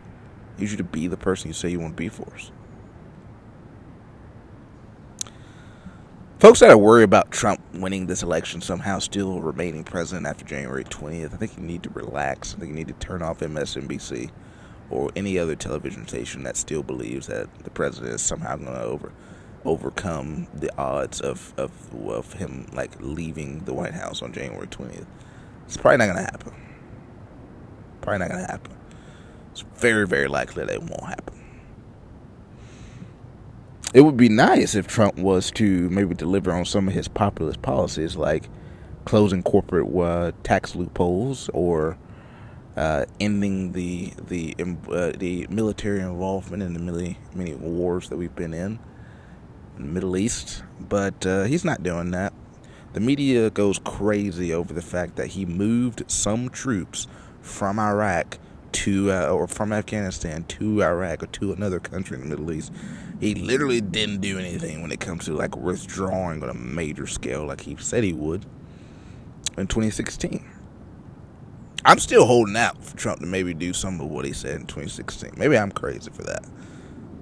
I 0.57 0.61
need 0.61 0.71
you 0.71 0.77
to 0.77 0.83
be 0.83 1.07
the 1.07 1.17
person 1.17 1.47
you 1.47 1.53
say 1.53 1.69
you 1.69 1.79
want 1.79 1.95
to 1.95 2.01
be 2.01 2.09
for 2.09 2.33
us. 2.33 2.51
Folks 6.39 6.59
that 6.59 6.69
are 6.69 6.77
worried 6.77 7.03
about 7.03 7.31
Trump 7.31 7.61
winning 7.73 8.07
this 8.07 8.21
election 8.21 8.61
somehow 8.61 8.99
still 8.99 9.39
remaining 9.39 9.83
president 9.83 10.27
after 10.27 10.43
January 10.43 10.83
20th, 10.83 11.33
I 11.33 11.37
think 11.37 11.55
you 11.57 11.63
need 11.63 11.81
to 11.83 11.89
relax. 11.91 12.53
I 12.53 12.59
think 12.59 12.69
you 12.71 12.75
need 12.75 12.89
to 12.89 12.93
turn 12.93 13.21
off 13.21 13.39
MSNBC 13.39 14.31
or 14.89 15.11
any 15.15 15.37
other 15.37 15.55
television 15.55 16.07
station 16.07 16.43
that 16.43 16.57
still 16.57 16.83
believes 16.83 17.27
that 17.27 17.47
the 17.63 17.69
president 17.69 18.13
is 18.13 18.21
somehow 18.21 18.55
going 18.55 18.73
to 18.73 18.81
over 18.81 19.11
overcome 19.63 20.47
the 20.53 20.71
odds 20.77 21.19
of, 21.19 21.53
of 21.57 21.71
of 22.07 22.33
him 22.33 22.67
like 22.73 22.91
leaving 22.99 23.59
the 23.65 23.73
White 23.73 23.93
House 23.93 24.21
on 24.21 24.31
January 24.31 24.67
20th. 24.67 25.07
It's 25.65 25.77
probably 25.77 25.97
not 25.97 26.13
going 26.13 26.17
to 26.17 26.31
happen. 26.31 26.53
Probably 28.01 28.19
not 28.19 28.29
going 28.29 28.45
to 28.45 28.51
happen. 28.51 28.73
It's 29.51 29.61
very 29.75 30.07
very 30.07 30.27
likely 30.27 30.65
that 30.65 30.73
it 30.73 30.81
won't 30.83 31.05
happen. 31.05 31.35
It 33.93 34.01
would 34.01 34.17
be 34.17 34.29
nice 34.29 34.75
if 34.75 34.87
Trump 34.87 35.17
was 35.17 35.49
to 35.51 35.89
maybe 35.89 36.13
deliver 36.13 36.51
on 36.51 36.65
some 36.65 36.89
of 36.89 36.93
his 36.93 37.07
populist 37.07 37.61
policies, 37.61 38.17
like 38.17 38.49
closing 39.05 39.41
corporate 39.41 39.87
uh, 39.95 40.33
tax 40.43 40.75
loopholes 40.75 41.49
or 41.53 41.97
uh, 42.75 43.05
ending 43.19 43.71
the 43.71 44.11
the 44.27 44.55
uh, 44.59 45.11
the 45.17 45.47
military 45.49 46.01
involvement 46.01 46.63
in 46.63 46.73
the 46.73 46.79
many 46.79 47.17
many 47.33 47.55
wars 47.55 48.09
that 48.09 48.17
we've 48.17 48.35
been 48.35 48.53
in, 48.53 48.79
in 49.77 49.87
the 49.87 49.91
Middle 49.93 50.17
East. 50.17 50.63
But 50.79 51.25
uh, 51.25 51.43
he's 51.43 51.63
not 51.63 51.83
doing 51.83 52.11
that. 52.11 52.33
The 52.93 52.99
media 52.99 53.49
goes 53.49 53.79
crazy 53.79 54.53
over 54.53 54.73
the 54.73 54.81
fact 54.81 55.15
that 55.17 55.27
he 55.27 55.45
moved 55.45 56.03
some 56.07 56.49
troops 56.49 57.07
from 57.41 57.79
Iraq 57.79 58.39
to 58.71 59.11
uh, 59.11 59.27
or 59.27 59.47
from 59.47 59.71
Afghanistan 59.71 60.43
to 60.45 60.83
Iraq 60.83 61.23
or 61.23 61.27
to 61.27 61.53
another 61.53 61.79
country 61.79 62.15
in 62.15 62.23
the 62.23 62.29
Middle 62.29 62.51
East. 62.51 62.71
He 63.19 63.35
literally 63.35 63.81
didn't 63.81 64.19
do 64.19 64.37
anything 64.37 64.81
when 64.81 64.91
it 64.91 64.99
comes 64.99 65.25
to 65.25 65.33
like 65.33 65.55
withdrawing 65.55 66.43
on 66.43 66.49
a 66.49 66.53
major 66.53 67.07
scale 67.07 67.45
like 67.45 67.61
he 67.61 67.75
said 67.77 68.03
he 68.03 68.13
would 68.13 68.45
in 69.57 69.67
2016. 69.67 70.44
I'm 71.85 71.99
still 71.99 72.25
holding 72.25 72.57
out 72.57 72.83
for 72.83 72.97
Trump 72.97 73.19
to 73.19 73.27
maybe 73.27 73.53
do 73.53 73.71
some 73.71 74.01
of 74.01 74.07
what 74.07 74.25
he 74.25 74.33
said 74.33 74.55
in 74.55 74.67
2016. 74.67 75.33
Maybe 75.37 75.57
I'm 75.57 75.71
crazy 75.71 76.11
for 76.11 76.23
that. 76.23 76.43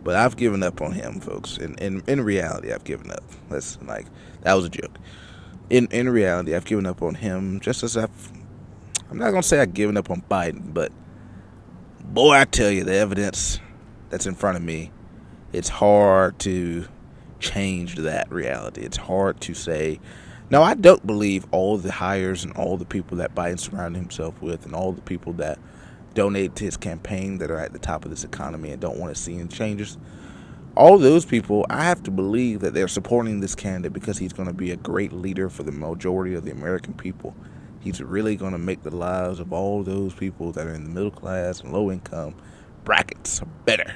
But 0.03 0.15
I've 0.15 0.37
given 0.37 0.63
up 0.63 0.81
on 0.81 0.93
him, 0.93 1.19
folks. 1.19 1.57
In 1.57 1.75
in, 1.75 2.01
in 2.07 2.21
reality, 2.21 2.73
I've 2.73 2.83
given 2.83 3.11
up. 3.11 3.23
That's 3.49 3.77
like 3.83 4.07
that 4.41 4.53
was 4.53 4.65
a 4.65 4.69
joke. 4.69 4.97
In 5.69 5.87
in 5.91 6.09
reality, 6.09 6.55
I've 6.55 6.65
given 6.65 6.85
up 6.85 7.01
on 7.01 7.15
him 7.15 7.59
just 7.59 7.83
as 7.83 7.95
I've 7.95 8.31
I'm 9.09 9.17
not 9.17 9.29
gonna 9.31 9.43
say 9.43 9.59
I've 9.59 9.73
given 9.73 9.97
up 9.97 10.09
on 10.09 10.23
Biden, 10.29 10.73
but 10.73 10.91
boy, 12.01 12.33
I 12.33 12.45
tell 12.45 12.71
you, 12.71 12.83
the 12.83 12.95
evidence 12.95 13.59
that's 14.09 14.25
in 14.25 14.35
front 14.35 14.57
of 14.57 14.63
me, 14.63 14.91
it's 15.51 15.69
hard 15.69 16.39
to 16.39 16.85
change 17.39 17.95
that 17.97 18.31
reality. 18.31 18.81
It's 18.81 18.97
hard 18.97 19.41
to 19.41 19.53
say, 19.53 19.99
no, 20.53 20.63
I 20.63 20.75
don't 20.75 21.05
believe 21.05 21.45
all 21.51 21.77
the 21.77 21.91
hires 21.91 22.43
and 22.43 22.53
all 22.53 22.77
the 22.77 22.85
people 22.85 23.17
that 23.17 23.35
Biden 23.35 23.59
surrounded 23.59 23.99
himself 23.99 24.41
with 24.41 24.65
and 24.65 24.73
all 24.73 24.93
the 24.93 25.01
people 25.01 25.33
that 25.33 25.59
donate 26.13 26.55
to 26.57 26.63
his 26.63 26.77
campaign 26.77 27.39
that 27.39 27.51
are 27.51 27.59
at 27.59 27.73
the 27.73 27.79
top 27.79 28.05
of 28.05 28.11
this 28.11 28.23
economy 28.23 28.71
and 28.71 28.81
don't 28.81 28.97
want 28.97 29.13
to 29.13 29.21
see 29.21 29.35
any 29.37 29.47
changes. 29.47 29.97
All 30.77 30.97
those 30.97 31.25
people, 31.25 31.65
I 31.69 31.83
have 31.83 32.03
to 32.03 32.11
believe 32.11 32.61
that 32.61 32.73
they're 32.73 32.87
supporting 32.87 33.41
this 33.41 33.53
candidate 33.53 33.93
because 33.93 34.17
he's 34.17 34.33
going 34.33 34.47
to 34.47 34.53
be 34.53 34.71
a 34.71 34.77
great 34.77 35.11
leader 35.11 35.49
for 35.49 35.63
the 35.63 35.71
majority 35.71 36.35
of 36.35 36.45
the 36.45 36.51
American 36.51 36.93
people 36.93 37.35
He's 37.83 38.01
really 38.01 38.37
going 38.37 38.53
to 38.53 38.57
make 38.57 38.83
the 38.83 38.95
lives 38.95 39.41
of 39.41 39.51
all 39.51 39.83
those 39.83 40.13
people 40.13 40.53
that 40.53 40.65
are 40.65 40.73
in 40.73 40.85
the 40.85 40.89
middle 40.89 41.11
class 41.11 41.59
and 41.59 41.73
low 41.73 41.91
income 41.91 42.33
brackets 42.85 43.41
better. 43.65 43.93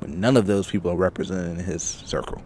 But 0.00 0.08
none 0.08 0.38
of 0.38 0.46
those 0.46 0.66
people 0.66 0.90
are 0.90 0.96
represented 0.96 1.58
in 1.58 1.64
his 1.66 1.82
circle. 1.82 2.42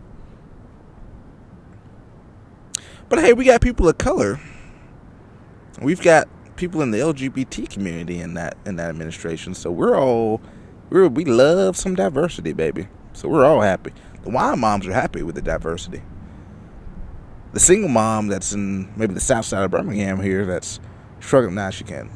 But 3.11 3.19
hey, 3.19 3.35
we 3.35 3.45
got 3.45 3.61
people 3.61 3.87
of 3.87 3.99
color. 3.99 4.41
We've 5.83 6.01
got 6.01 6.29
people 6.57 6.81
in 6.81 6.91
the 6.91 6.99
LGBT 6.99 7.69
community 7.69 8.21
in 8.21 8.33
that 8.35 8.57
in 8.65 8.77
that 8.77 8.89
administration. 8.89 9.53
So 9.53 9.71
we're 9.71 9.99
all 9.99 10.41
we 10.89 11.07
we 11.09 11.27
love 11.27 11.77
some 11.77 11.95
diversity, 11.95 12.55
baby. 12.55 12.89
So 13.13 13.29
we're 13.29 13.45
all 13.45 13.61
happy. 13.61 13.93
The 14.23 14.31
wine 14.31 14.61
moms 14.61 14.87
are 14.87 14.95
happy 14.95 15.23
with 15.23 15.35
the 15.35 15.43
diversity 15.43 16.01
the 17.53 17.61
single 17.61 17.89
mom 17.89 18.29
that's 18.29 18.53
in 18.53 18.93
maybe 18.97 19.15
the 19.15 19.21
south 19.21 19.45
side 19.45 19.65
of 19.65 19.71
Birmingham 19.71 20.21
here 20.21 20.47
that's 20.47 20.79
struggling. 21.21 21.57
Now 21.57 21.71
she 21.71 21.85
can't. 21.85 22.11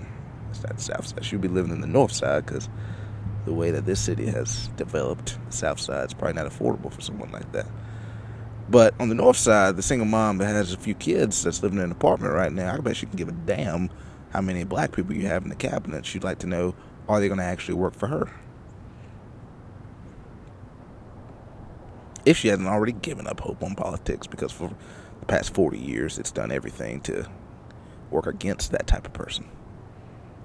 It's 0.51 0.63
not 0.63 0.77
the 0.77 0.83
south 0.83 1.07
side. 1.07 1.25
She'll 1.25 1.41
be 1.41 1.49
living 1.49 1.73
in 1.73 1.81
the 1.81 1.87
north 1.87 2.13
side 2.13 2.47
because 2.47 2.69
the 3.45 3.53
way 3.53 3.71
that 3.73 3.85
this 3.85 4.01
city 4.01 4.27
has 4.27 4.69
developed, 4.77 5.39
the 5.47 5.57
south 5.57 5.81
side 5.81 6.07
is 6.07 6.15
probably 6.15 6.35
not 6.35 6.51
affordable 6.51 6.93
for 6.93 7.01
someone 7.01 7.31
like 7.33 7.51
that. 7.53 7.67
But 8.69 8.95
on 8.99 9.09
the 9.09 9.15
north 9.15 9.37
side, 9.37 9.77
the 9.77 9.83
single 9.83 10.07
mom 10.07 10.39
that 10.39 10.47
has 10.47 10.73
a 10.73 10.79
few 10.79 10.95
kids 10.95 11.43
that's 11.43 11.63
living 11.63 11.79
in 11.79 11.85
an 11.85 11.93
apartment 11.93 12.33
right 12.33 12.53
now, 12.53 12.75
I 12.75 12.79
bet 12.79 12.97
she 12.97 13.07
can 13.07 13.17
give 13.17 13.29
a 13.29 13.33
damn 13.33 13.91
how 14.31 14.41
many 14.41 14.65
black 14.65 14.93
people 14.93 15.15
you 15.15 15.27
have 15.27 15.43
in 15.43 15.51
the 15.51 15.55
cabinet. 15.55 16.07
She'd 16.07 16.25
like 16.25 16.39
to 16.41 16.47
know 16.47 16.75
are 17.09 17.21
they 17.21 17.29
going 17.29 17.39
to 17.39 17.45
actually 17.45 17.75
work 17.75 17.95
for 17.95 18.07
her? 18.07 18.31
If 22.25 22.39
she 22.39 22.49
hasn't 22.49 22.67
already 22.67 22.93
given 22.93 23.27
up 23.27 23.41
hope 23.41 23.63
on 23.63 23.75
politics, 23.75 24.27
because 24.27 24.51
for 24.51 24.75
the 25.21 25.27
past 25.27 25.53
40 25.53 25.79
years, 25.79 26.19
it's 26.19 26.31
done 26.31 26.51
everything 26.51 27.03
to 27.03 27.29
work 28.11 28.27
against 28.27 28.73
that 28.73 28.87
type 28.87 29.07
of 29.07 29.13
person, 29.13 29.47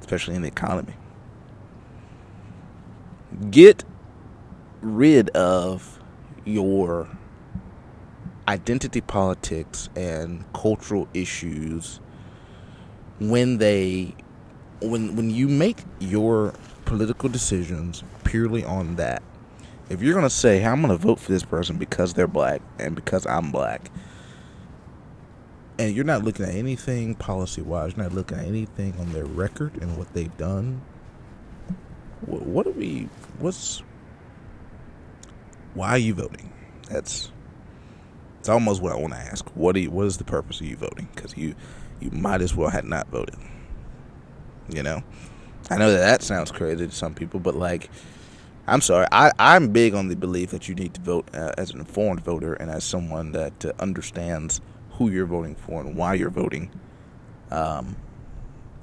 especially 0.02 0.36
in 0.36 0.42
the 0.42 0.50
economy. 0.50 0.94
Get 3.50 3.86
rid 4.82 5.30
of 5.30 6.00
your 6.44 7.08
identity 8.50 9.02
politics 9.02 9.90
and 9.96 10.44
cultural 10.54 11.08
issues 11.14 12.00
when 13.20 13.58
they 13.60 14.14
when 14.82 15.16
when 15.16 15.30
you 15.30 15.48
make 15.48 15.84
your 16.00 16.54
political 16.86 17.30
decisions 17.30 18.04
purely 18.24 18.64
on 18.66 18.96
that 18.96 19.22
if 19.90 20.02
you're 20.02 20.14
going 20.14 20.26
to 20.26 20.30
say 20.30 20.60
hey, 20.60 20.66
i'm 20.66 20.82
going 20.82 20.92
to 20.92 20.98
vote 20.98 21.20
for 21.20 21.32
this 21.32 21.44
person 21.44 21.78
because 21.78 22.14
they're 22.14 22.28
black 22.28 22.62
and 22.80 22.96
because 22.96 23.26
i'm 23.28 23.52
black 23.52 23.92
and 25.80 25.96
you're 25.96 26.06
not 26.06 26.24
looking 26.24 26.46
at 26.46 26.54
anything 26.54 27.16
policy 27.16 27.62
wise. 27.62 27.94
You're 27.96 28.04
not 28.04 28.14
looking 28.14 28.38
at 28.38 28.46
anything 28.46 28.94
on 29.00 29.14
their 29.14 29.26
record 29.26 29.82
and 29.82 29.98
what 29.98 30.14
they've 30.14 30.36
done. 30.38 30.82
What, 32.26 32.42
what 32.42 32.68
are 32.68 32.72
we? 32.72 33.08
What's? 33.40 33.82
Why 35.74 35.92
are 35.92 35.98
you 35.98 36.14
voting? 36.14 36.52
That's. 36.90 37.32
It's 38.50 38.54
almost 38.56 38.82
what 38.82 38.94
I 38.94 38.96
want 38.96 39.14
to 39.14 39.20
ask. 39.20 39.48
What 39.50 39.76
you, 39.76 39.92
What 39.92 40.08
is 40.08 40.18
the 40.18 40.24
purpose 40.24 40.60
of 40.60 40.66
you 40.66 40.76
voting? 40.76 41.08
Because 41.14 41.38
you, 41.38 41.54
you 42.00 42.10
might 42.10 42.42
as 42.42 42.56
well 42.56 42.72
have 42.72 42.84
not 42.84 43.08
voted. 43.10 43.36
You 44.70 44.82
know, 44.82 45.04
I 45.70 45.78
know 45.78 45.92
that 45.92 46.00
that 46.00 46.24
sounds 46.24 46.52
crazy 46.52 46.88
to 46.88 46.92
some 46.92 47.14
people, 47.14 47.40
but 47.40 47.54
like, 47.54 47.92
I'm 48.66 48.82
sorry. 48.82 49.06
I, 49.12 49.32
I'm 49.38 49.68
big 49.68 49.94
on 49.94 50.08
the 50.08 50.16
belief 50.16 50.50
that 50.50 50.68
you 50.68 50.74
need 50.74 50.96
to 50.96 51.02
vote 51.02 51.30
uh, 51.32 51.52
as 51.60 51.70
an 51.70 51.80
informed 51.80 52.22
voter 52.22 52.56
and 52.56 52.72
as 52.72 52.84
someone 52.84 53.34
that 53.34 53.66
uh, 53.66 53.74
understands 53.80 54.62
who 54.94 55.12
you're 55.12 55.28
voting 55.28 55.54
for 55.54 55.82
and 55.82 55.96
why 55.96 56.16
you're 56.16 56.32
voting, 56.32 56.72
um, 57.52 57.98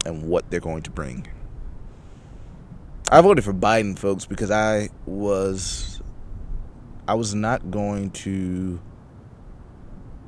and 0.04 0.28
what 0.28 0.48
they're 0.48 0.60
going 0.60 0.84
to 0.84 0.92
bring. 0.92 1.26
I 3.10 3.20
voted 3.20 3.42
for 3.42 3.52
Biden, 3.52 3.98
folks, 3.98 4.26
because 4.26 4.52
I 4.52 4.90
was 5.06 6.00
I 7.08 7.14
was 7.14 7.34
not 7.34 7.72
going 7.72 8.10
to 8.10 8.78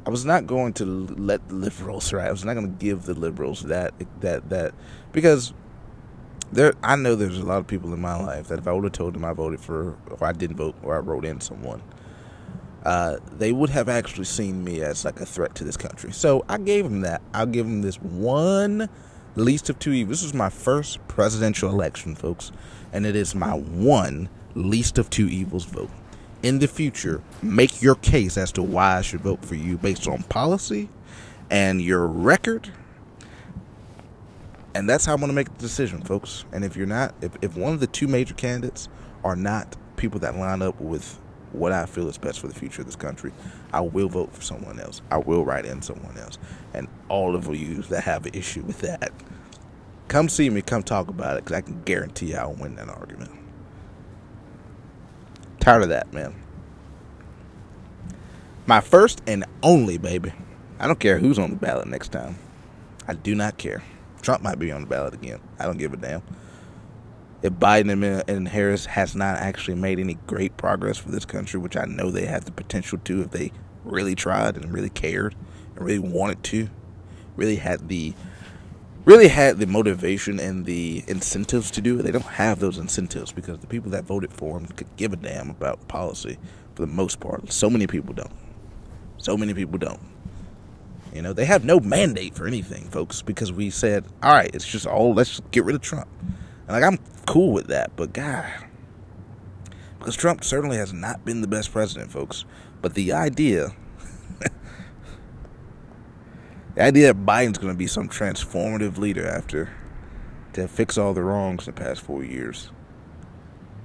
I 0.08 0.10
was 0.10 0.24
not 0.24 0.46
going 0.46 0.72
to 0.72 0.86
let 0.86 1.46
the 1.50 1.54
liberals 1.54 2.14
right. 2.14 2.28
I 2.28 2.30
was 2.30 2.42
not 2.42 2.54
going 2.54 2.64
to 2.64 2.78
give 2.82 3.02
the 3.02 3.12
liberals 3.12 3.60
that 3.64 3.92
that 4.22 4.48
that 4.48 4.72
because 5.12 5.52
there 6.50 6.72
I 6.82 6.96
know 6.96 7.14
there's 7.14 7.36
a 7.36 7.44
lot 7.44 7.58
of 7.58 7.66
people 7.66 7.92
in 7.92 8.00
my 8.00 8.18
life 8.18 8.48
that 8.48 8.58
if 8.58 8.66
I 8.66 8.72
would 8.72 8.84
have 8.84 8.94
told 8.94 9.12
them 9.12 9.22
I 9.22 9.34
voted 9.34 9.60
for 9.60 9.98
or 10.08 10.24
I 10.24 10.32
didn't 10.32 10.56
vote 10.56 10.76
or 10.82 10.96
I 10.96 11.00
wrote 11.00 11.26
in 11.26 11.42
someone, 11.42 11.82
uh, 12.86 13.18
they 13.36 13.52
would 13.52 13.68
have 13.68 13.90
actually 13.90 14.24
seen 14.24 14.64
me 14.64 14.80
as 14.80 15.04
like 15.04 15.20
a 15.20 15.26
threat 15.26 15.54
to 15.56 15.64
this 15.64 15.76
country. 15.76 16.10
So 16.10 16.42
I 16.48 16.56
gave 16.56 16.84
them 16.84 17.02
that. 17.02 17.20
I'll 17.34 17.44
give 17.44 17.66
them 17.66 17.82
this 17.82 17.96
one 17.96 18.88
least 19.36 19.68
of 19.68 19.78
two 19.78 19.92
evils. 19.92 20.22
This 20.22 20.28
is 20.28 20.32
my 20.32 20.48
first 20.48 21.06
presidential 21.06 21.68
election, 21.68 22.14
folks, 22.14 22.50
and 22.94 23.04
it 23.04 23.14
is 23.14 23.34
my 23.34 23.52
one 23.52 24.30
least 24.54 24.96
of 24.96 25.10
two 25.10 25.28
evils 25.28 25.66
vote. 25.66 25.90
In 26.42 26.60
the 26.60 26.68
future, 26.68 27.22
make 27.42 27.82
your 27.82 27.96
case 27.96 28.38
as 28.38 28.52
to 28.52 28.62
why 28.62 28.98
I 28.98 29.02
should 29.02 29.20
vote 29.20 29.44
for 29.44 29.56
you 29.56 29.76
based 29.76 30.06
on 30.06 30.22
policy 30.24 30.88
and 31.50 31.82
your 31.82 32.06
record 32.06 32.70
and 34.78 34.88
that's 34.88 35.04
how 35.04 35.14
I'm 35.14 35.18
going 35.18 35.28
to 35.28 35.34
make 35.34 35.52
the 35.52 35.60
decision, 35.60 36.02
folks. 36.02 36.44
And 36.52 36.64
if 36.64 36.76
you're 36.76 36.86
not, 36.86 37.12
if, 37.20 37.32
if 37.42 37.56
one 37.56 37.72
of 37.72 37.80
the 37.80 37.88
two 37.88 38.06
major 38.06 38.34
candidates 38.34 38.88
are 39.24 39.34
not 39.34 39.76
people 39.96 40.20
that 40.20 40.36
line 40.36 40.62
up 40.62 40.80
with 40.80 41.18
what 41.52 41.72
I 41.72 41.86
feel 41.86 42.08
is 42.08 42.16
best 42.16 42.38
for 42.38 42.46
the 42.46 42.54
future 42.54 42.82
of 42.82 42.86
this 42.86 42.94
country, 42.94 43.32
I 43.72 43.80
will 43.80 44.08
vote 44.08 44.32
for 44.32 44.42
someone 44.42 44.78
else. 44.78 45.02
I 45.10 45.18
will 45.18 45.44
write 45.44 45.64
in 45.64 45.82
someone 45.82 46.16
else. 46.16 46.38
And 46.74 46.86
all 47.08 47.34
of 47.34 47.52
you 47.52 47.82
that 47.82 48.04
have 48.04 48.26
an 48.26 48.34
issue 48.34 48.62
with 48.62 48.80
that, 48.82 49.10
come 50.06 50.28
see 50.28 50.48
me, 50.48 50.62
come 50.62 50.84
talk 50.84 51.08
about 51.08 51.38
it, 51.38 51.44
because 51.44 51.56
I 51.56 51.62
can 51.62 51.82
guarantee 51.82 52.36
I'll 52.36 52.52
win 52.52 52.76
that 52.76 52.88
argument. 52.88 53.37
Tired 55.68 55.82
of 55.82 55.90
that, 55.90 56.14
man. 56.14 56.34
My 58.64 58.80
first 58.80 59.20
and 59.26 59.44
only, 59.62 59.98
baby. 59.98 60.32
I 60.78 60.86
don't 60.86 60.98
care 60.98 61.18
who's 61.18 61.38
on 61.38 61.50
the 61.50 61.56
ballot 61.56 61.86
next 61.86 62.08
time. 62.08 62.36
I 63.06 63.12
do 63.12 63.34
not 63.34 63.58
care. 63.58 63.82
Trump 64.22 64.42
might 64.42 64.58
be 64.58 64.72
on 64.72 64.80
the 64.80 64.86
ballot 64.86 65.12
again. 65.12 65.40
I 65.58 65.66
don't 65.66 65.76
give 65.76 65.92
a 65.92 65.98
damn. 65.98 66.22
If 67.42 67.52
Biden 67.52 68.24
and 68.26 68.48
Harris 68.48 68.86
has 68.86 69.14
not 69.14 69.36
actually 69.40 69.74
made 69.74 69.98
any 69.98 70.14
great 70.26 70.56
progress 70.56 70.96
for 70.96 71.10
this 71.10 71.26
country, 71.26 71.60
which 71.60 71.76
I 71.76 71.84
know 71.84 72.10
they 72.10 72.24
have 72.24 72.46
the 72.46 72.52
potential 72.52 72.96
to 73.04 73.20
if 73.20 73.30
they 73.32 73.52
really 73.84 74.14
tried 74.14 74.56
and 74.56 74.72
really 74.72 74.88
cared 74.88 75.34
and 75.76 75.84
really 75.84 75.98
wanted 75.98 76.42
to, 76.44 76.70
really 77.36 77.56
had 77.56 77.88
the 77.88 78.14
really 79.08 79.28
had 79.28 79.58
the 79.58 79.66
motivation 79.66 80.38
and 80.38 80.66
the 80.66 81.02
incentives 81.08 81.70
to 81.70 81.80
do 81.80 81.98
it. 81.98 82.02
They 82.02 82.10
don't 82.10 82.20
have 82.26 82.60
those 82.60 82.76
incentives 82.76 83.32
because 83.32 83.58
the 83.58 83.66
people 83.66 83.90
that 83.92 84.04
voted 84.04 84.30
for 84.30 84.60
them 84.60 84.68
could 84.68 84.94
give 84.96 85.14
a 85.14 85.16
damn 85.16 85.48
about 85.48 85.88
policy 85.88 86.36
for 86.74 86.82
the 86.82 86.92
most 86.92 87.18
part. 87.18 87.50
So 87.50 87.70
many 87.70 87.86
people 87.86 88.12
don't. 88.12 88.30
So 89.16 89.34
many 89.38 89.54
people 89.54 89.78
don't. 89.78 90.02
You 91.14 91.22
know, 91.22 91.32
they 91.32 91.46
have 91.46 91.64
no 91.64 91.80
mandate 91.80 92.34
for 92.34 92.46
anything, 92.46 92.84
folks, 92.90 93.22
because 93.22 93.50
we 93.50 93.70
said, 93.70 94.04
all 94.22 94.34
right, 94.34 94.50
it's 94.52 94.66
just 94.66 94.86
all, 94.86 95.14
let's 95.14 95.30
just 95.30 95.50
get 95.52 95.64
rid 95.64 95.74
of 95.74 95.80
Trump. 95.80 96.06
And 96.66 96.68
like, 96.68 96.84
I'm 96.84 96.98
cool 97.24 97.52
with 97.54 97.68
that, 97.68 97.96
but 97.96 98.12
God, 98.12 98.44
because 99.98 100.16
Trump 100.16 100.44
certainly 100.44 100.76
has 100.76 100.92
not 100.92 101.24
been 101.24 101.40
the 101.40 101.48
best 101.48 101.72
president, 101.72 102.12
folks. 102.12 102.44
But 102.82 102.92
the 102.92 103.14
idea, 103.14 103.72
the 106.78 106.84
idea 106.84 107.12
that 107.12 107.26
Biden's 107.26 107.58
going 107.58 107.72
to 107.72 107.76
be 107.76 107.88
some 107.88 108.08
transformative 108.08 108.98
leader 108.98 109.26
after 109.26 109.68
to 110.52 110.68
fix 110.68 110.96
all 110.96 111.12
the 111.12 111.24
wrongs 111.24 111.66
in 111.66 111.74
the 111.74 111.80
past 111.80 112.00
four 112.00 112.22
years, 112.22 112.70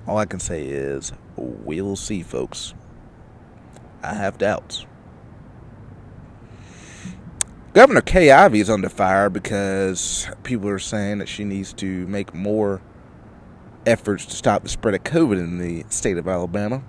all 0.05 0.19
I 0.19 0.25
can 0.25 0.39
say 0.39 0.67
is, 0.67 1.11
we'll 1.35 1.95
see, 1.95 2.21
folks. 2.21 2.75
I 4.03 4.13
have 4.13 4.37
doubts. 4.37 4.85
Governor 7.73 8.01
Kay 8.01 8.29
Ivey 8.29 8.59
is 8.59 8.69
under 8.69 8.89
fire 8.89 9.27
because 9.27 10.27
people 10.43 10.69
are 10.69 10.77
saying 10.77 11.17
that 11.17 11.27
she 11.27 11.43
needs 11.43 11.73
to 11.73 12.05
make 12.05 12.35
more 12.35 12.79
efforts 13.87 14.27
to 14.27 14.35
stop 14.35 14.61
the 14.61 14.69
spread 14.69 14.93
of 14.93 15.03
COVID 15.03 15.39
in 15.39 15.57
the 15.57 15.83
state 15.89 16.19
of 16.19 16.27
Alabama. 16.27 16.83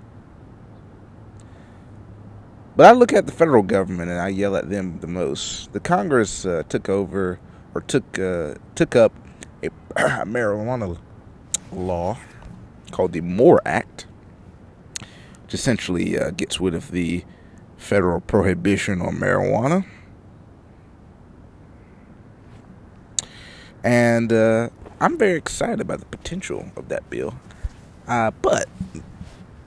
But 2.76 2.86
I 2.86 2.92
look 2.92 3.12
at 3.12 3.26
the 3.26 3.32
federal 3.32 3.62
government 3.62 4.10
and 4.10 4.20
I 4.20 4.28
yell 4.28 4.56
at 4.56 4.68
them 4.68 4.98
the 5.00 5.06
most. 5.06 5.72
The 5.72 5.80
Congress 5.80 6.44
uh, 6.44 6.64
took 6.68 6.88
over 6.88 7.38
or 7.74 7.80
took 7.82 8.18
uh, 8.18 8.54
took 8.74 8.96
up 8.96 9.12
a 9.62 9.70
marijuana 10.24 10.98
law 11.72 12.18
called 12.90 13.12
the 13.12 13.20
MORE 13.20 13.60
Act, 13.64 14.06
which 15.42 15.54
essentially 15.54 16.18
uh, 16.18 16.30
gets 16.30 16.60
rid 16.60 16.74
of 16.74 16.90
the 16.90 17.24
federal 17.76 18.20
prohibition 18.20 19.00
on 19.00 19.16
marijuana 19.16 19.84
And 23.84 24.32
uh, 24.32 24.70
I'm 24.98 25.18
very 25.18 25.36
excited 25.36 25.82
about 25.82 26.00
the 26.00 26.06
potential 26.06 26.72
of 26.74 26.88
that 26.88 27.08
bill. 27.10 27.34
Uh, 28.08 28.30
but 28.40 28.66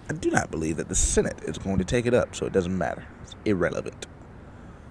I 0.10 0.13
do 0.13 0.30
not 0.30 0.52
believe 0.52 0.78
that 0.78 0.89
the 0.89 0.96
Senate 0.96 1.39
is 1.43 1.58
going 1.58 1.78
to 1.80 1.86
take 1.86 2.06
it 2.06 2.13
up, 2.13 2.36
so 2.36 2.46
it 2.46 2.54
doesn't 2.54 2.78
matter. 2.78 3.06
It's 3.24 3.36
irrelevant. 3.46 4.08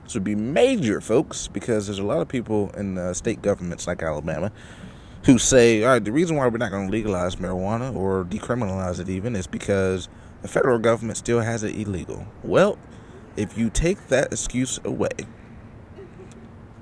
This 0.04 0.14
would 0.14 0.24
be 0.24 0.34
major, 0.34 1.00
folks, 1.00 1.48
because 1.48 1.86
there's 1.86 1.98
a 1.98 2.04
lot 2.04 2.20
of 2.20 2.28
people 2.28 2.70
in 2.70 2.96
uh, 2.98 3.14
state 3.14 3.42
governments 3.42 3.86
like 3.86 4.02
Alabama 4.02 4.52
who 5.24 5.38
say, 5.38 5.82
all 5.82 5.94
right, 5.94 6.04
the 6.04 6.12
reason 6.12 6.36
why 6.36 6.46
we're 6.46 6.58
not 6.58 6.70
going 6.70 6.86
to 6.86 6.92
legalize 6.92 7.36
marijuana 7.36 7.94
or 7.94 8.24
decriminalize 8.24 9.00
it 9.00 9.08
even 9.08 9.34
is 9.34 9.46
because 9.48 10.08
the 10.42 10.48
federal 10.48 10.78
government 10.78 11.18
still 11.18 11.40
has 11.40 11.64
it 11.64 11.74
illegal. 11.74 12.26
Well, 12.44 12.78
if 13.36 13.58
you 13.58 13.68
take 13.68 14.08
that 14.08 14.32
excuse 14.32 14.78
away, 14.84 15.10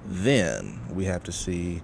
then 0.05 0.81
we 0.93 1.07
have 1.07 1.23
to 1.25 1.33
see 1.33 1.83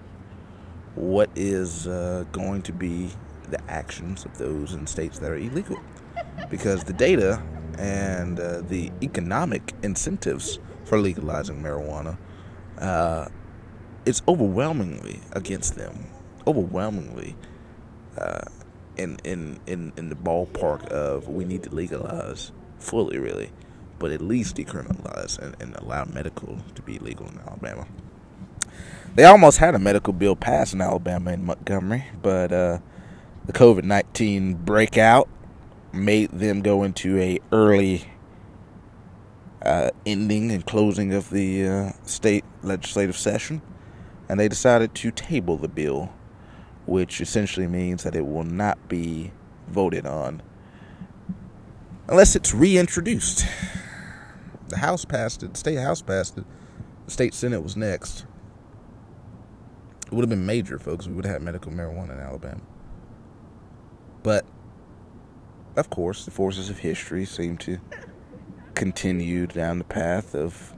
what 0.95 1.29
is 1.35 1.87
uh, 1.87 2.25
going 2.31 2.61
to 2.63 2.73
be 2.73 3.09
the 3.49 3.59
actions 3.69 4.25
of 4.25 4.37
those 4.37 4.73
in 4.73 4.85
states 4.85 5.17
that 5.19 5.31
are 5.31 5.37
illegal. 5.37 5.79
Because 6.49 6.83
the 6.83 6.93
data 6.93 7.41
and 7.77 8.39
uh, 8.39 8.61
the 8.61 8.91
economic 9.01 9.73
incentives 9.83 10.59
for 10.83 10.99
legalizing 10.99 11.61
marijuana 11.63 12.17
uh, 12.77 13.27
is 14.05 14.21
overwhelmingly 14.27 15.21
against 15.31 15.75
them. 15.75 16.07
Overwhelmingly 16.45 17.35
uh, 18.17 18.41
in, 18.97 19.17
in, 19.23 19.59
in, 19.67 19.93
in 19.95 20.09
the 20.09 20.15
ballpark 20.15 20.85
of 20.87 21.29
we 21.29 21.45
need 21.45 21.63
to 21.63 21.69
legalize 21.69 22.51
fully, 22.79 23.17
really, 23.17 23.51
but 23.99 24.11
at 24.11 24.21
least 24.21 24.57
decriminalize 24.57 25.39
and, 25.39 25.55
and 25.61 25.75
allow 25.77 26.03
medical 26.05 26.57
to 26.75 26.81
be 26.81 26.99
legal 26.99 27.27
in 27.27 27.39
Alabama. 27.47 27.87
They 29.15 29.23
almost 29.25 29.59
had 29.59 29.75
a 29.75 29.79
medical 29.79 30.13
bill 30.13 30.35
passed 30.35 30.73
in 30.73 30.81
Alabama 30.81 31.31
and 31.31 31.43
Montgomery, 31.43 32.05
but 32.21 32.51
uh, 32.51 32.79
the 33.45 33.53
COVID 33.53 33.83
nineteen 33.83 34.55
breakout 34.55 35.29
made 35.93 36.31
them 36.31 36.61
go 36.61 36.83
into 36.83 37.17
a 37.19 37.39
early 37.51 38.09
uh, 39.61 39.91
ending 40.05 40.51
and 40.51 40.65
closing 40.65 41.13
of 41.13 41.29
the 41.29 41.67
uh, 41.67 41.91
state 42.03 42.43
legislative 42.63 43.17
session, 43.17 43.61
and 44.29 44.39
they 44.39 44.47
decided 44.47 44.95
to 44.95 45.11
table 45.11 45.57
the 45.57 45.67
bill, 45.67 46.11
which 46.85 47.21
essentially 47.21 47.67
means 47.67 48.03
that 48.03 48.15
it 48.15 48.25
will 48.25 48.43
not 48.43 48.87
be 48.87 49.31
voted 49.67 50.05
on 50.05 50.41
unless 52.11 52.35
it's 52.35 52.53
reintroduced. 52.53 53.45
The 54.67 54.77
House 54.77 55.05
passed 55.05 55.43
it, 55.43 55.53
the 55.53 55.59
state 55.59 55.79
House 55.79 56.01
passed 56.01 56.37
it, 56.37 56.45
the 57.05 57.11
state 57.11 57.33
Senate 57.33 57.63
was 57.63 57.75
next. 57.75 58.25
It 60.05 60.13
would 60.13 60.21
have 60.21 60.29
been 60.29 60.45
major, 60.45 60.77
folks. 60.77 61.07
We 61.07 61.13
would 61.13 61.25
have 61.25 61.35
had 61.35 61.41
medical 61.41 61.71
marijuana 61.71 62.11
in 62.11 62.19
Alabama. 62.19 62.61
But, 64.23 64.45
of 65.75 65.89
course, 65.89 66.25
the 66.25 66.31
forces 66.31 66.69
of 66.69 66.79
history 66.79 67.25
seem 67.25 67.57
to 67.59 67.79
continue 68.75 69.47
down 69.47 69.77
the 69.77 69.83
path 69.83 70.35
of 70.35 70.73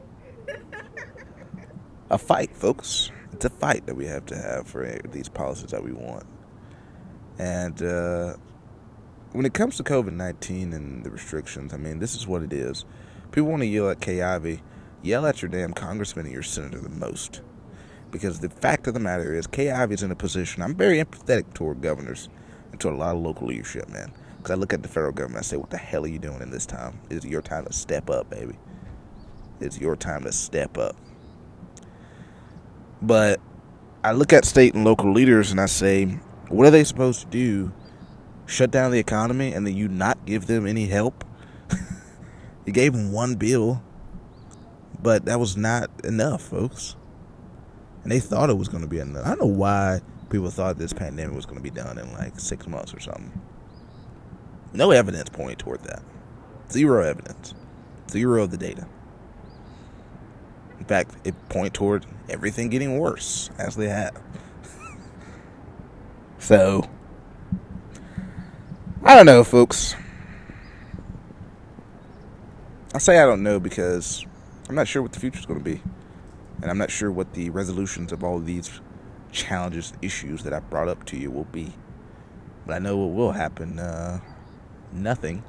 a 2.10 2.18
fight, 2.18 2.56
folks. 2.56 3.12
It's 3.32 3.46
a 3.46 3.50
fight 3.50 3.86
that 3.88 3.96
we 3.96 4.06
have 4.06 4.26
to 4.28 4.36
have 4.36 4.68
for 4.68 4.86
these 5.10 5.30
policies 5.30 5.72
that 5.72 5.84
we 5.84 5.92
want. 5.92 6.26
And 7.40 7.82
uh, 7.82 8.36
when 9.32 9.46
it 9.46 9.54
comes 9.54 9.78
to 9.78 9.84
COVID 9.84 10.14
19 10.14 10.74
and 10.74 11.04
the 11.04 11.10
restrictions, 11.10 11.74
I 11.74 11.78
mean, 11.78 12.00
this 12.00 12.16
is 12.16 12.28
what 12.28 12.44
it 12.44 12.54
is. 12.54 12.86
People 13.32 13.50
want 13.50 13.62
to 13.62 13.68
yell 13.68 13.90
at 13.90 14.00
Kay 14.00 14.22
Ivey, 14.22 14.62
Yell 15.04 15.26
at 15.26 15.42
your 15.42 15.50
damn 15.50 15.74
congressman 15.74 16.26
and 16.26 16.34
your 16.34 16.44
senator 16.44 16.80
the 16.80 16.88
most. 16.88 17.42
Because 18.10 18.40
the 18.40 18.50
fact 18.50 18.88
of 18.88 18.94
the 18.94 19.02
matter 19.02 19.36
is, 19.36 19.48
Kay 19.48 19.70
Ivey 19.70 19.96
is 19.96 20.04
in 20.04 20.12
a 20.12 20.16
position. 20.16 20.64
I'm 20.64 20.76
very 20.76 21.04
empathetic 21.04 21.54
toward 21.54 21.82
governors 21.82 22.30
and 22.72 22.80
to 22.80 22.90
a 22.90 22.92
lot 22.92 23.16
of 23.16 23.22
local 23.22 23.48
leadership, 23.48 23.90
man. 23.90 24.14
Because 24.44 24.58
I 24.58 24.60
look 24.60 24.74
at 24.74 24.84
the 24.84 24.90
federal 24.90 25.14
government, 25.14 25.38
and 25.38 25.46
I 25.46 25.48
say, 25.48 25.58
"What 25.58 25.70
the 25.70 25.78
hell 25.78 26.04
are 26.04 26.08
you 26.08 26.20
doing 26.20 26.42
in 26.42 26.52
this 26.52 26.66
time? 26.66 27.00
It's 27.10 27.26
your 27.26 27.42
time 27.42 27.66
to 27.66 27.72
step 27.74 28.10
up, 28.10 28.30
baby. 28.30 28.60
It's 29.62 29.80
your 29.80 29.96
time 29.96 30.26
to 30.26 30.34
step 30.34 30.78
up." 30.78 30.98
But 33.02 33.40
I 34.04 34.12
look 34.12 34.34
at 34.34 34.44
state 34.44 34.74
and 34.76 34.84
local 34.84 35.14
leaders 35.14 35.52
and 35.52 35.62
I 35.62 35.68
say, 35.68 36.20
"What 36.50 36.68
are 36.68 36.72
they 36.72 36.84
supposed 36.84 37.22
to 37.22 37.28
do? 37.28 37.72
Shut 38.46 38.70
down 38.70 38.92
the 38.92 39.00
economy 39.00 39.54
and 39.54 39.66
then 39.66 39.76
you 39.76 39.88
not 39.88 40.26
give 40.26 40.48
them 40.48 40.68
any 40.68 40.88
help?" 40.88 41.24
you 42.66 42.74
gave 42.74 42.92
them 42.92 43.14
one 43.14 43.36
bill, 43.36 43.82
but 45.02 45.26
that 45.26 45.40
was 45.40 45.56
not 45.56 45.90
enough, 46.04 46.42
folks 46.42 46.98
and 48.04 48.12
they 48.12 48.20
thought 48.20 48.50
it 48.50 48.58
was 48.58 48.68
going 48.68 48.84
to 48.84 48.90
be 48.90 49.00
enough. 49.00 49.26
I 49.26 49.30
don't 49.30 49.40
know 49.40 49.46
why 49.48 50.02
people 50.30 50.50
thought 50.50 50.78
this 50.78 50.94
pandemic 50.94 51.36
was 51.36 51.46
going 51.46 51.58
to 51.58 51.64
be 51.64 51.70
done 51.70 51.98
in 51.98 52.12
like 52.14 52.40
six 52.40 52.68
months 52.68 52.94
or 52.94 53.00
something. 53.00 53.32
No 54.74 54.92
evidence 54.92 55.30
pointing 55.30 55.58
toward 55.58 55.84
that. 55.84 56.02
Zero 56.72 57.04
evidence. 57.04 57.54
Zero 58.10 58.44
of 58.44 58.52
the 58.52 58.58
data. 58.58 58.88
In 60.80 60.86
fact, 60.86 61.16
it 61.24 61.36
point 61.50 61.74
toward 61.74 62.06
everything 62.28 62.70
getting 62.70 62.98
worse 62.98 63.52
as 63.58 63.76
they 63.76 63.88
have. 63.88 64.20
so, 66.40 66.90
I 69.04 69.16
don't 69.16 69.28
know, 69.28 69.44
folks. 69.44 69.96
I 72.96 72.98
say 72.98 73.20
I 73.20 73.26
don't 73.26 73.44
know 73.44 73.60
because 73.60 74.26
I'm 74.68 74.76
not 74.76 74.88
sure 74.88 75.02
what 75.02 75.14
the 75.14 75.20
future 75.20 75.40
is 75.40 75.46
going 75.46 75.60
to 75.60 75.64
be. 75.64 75.82
And 76.62 76.72
I'm 76.72 76.78
not 76.78 76.92
sure 76.92 77.12
what 77.12 77.34
the 77.34 77.50
resolutions 77.50 78.12
of 78.12 78.24
all 78.24 78.38
of 78.38 78.46
these 78.46 78.82
challenges, 79.32 79.94
issues 80.02 80.44
that 80.44 80.54
I 80.54 80.60
brought 80.60 80.88
up 80.88 81.06
to 81.06 81.18
you 81.18 81.30
will 81.30 81.46
be. 81.46 81.74
But 82.66 82.76
I 82.76 82.80
know 82.80 82.98
what 82.98 83.16
will 83.16 83.32
happen. 83.32 83.80
Uh, 83.80 84.20
nothing 84.94 85.44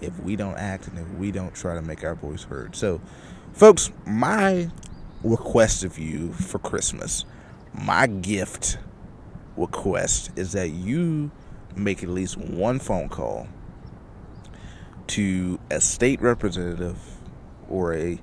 if 0.00 0.18
we 0.20 0.36
don't 0.36 0.56
act 0.56 0.88
and 0.88 0.98
if 0.98 1.08
we 1.14 1.30
don't 1.30 1.54
try 1.54 1.74
to 1.74 1.82
make 1.82 2.04
our 2.04 2.14
voice 2.14 2.42
heard. 2.44 2.74
So, 2.74 3.00
folks, 3.52 3.90
my 4.04 4.70
request 5.22 5.84
of 5.84 5.98
you 5.98 6.32
for 6.32 6.58
Christmas, 6.58 7.24
my 7.72 8.06
gift 8.06 8.78
request 9.56 10.30
is 10.36 10.52
that 10.52 10.70
you 10.70 11.30
make 11.76 12.02
at 12.02 12.08
least 12.08 12.36
one 12.36 12.78
phone 12.78 13.08
call 13.08 13.48
to 15.08 15.58
a 15.70 15.80
state 15.80 16.20
representative 16.20 16.98
or 17.68 17.94
a 17.94 18.18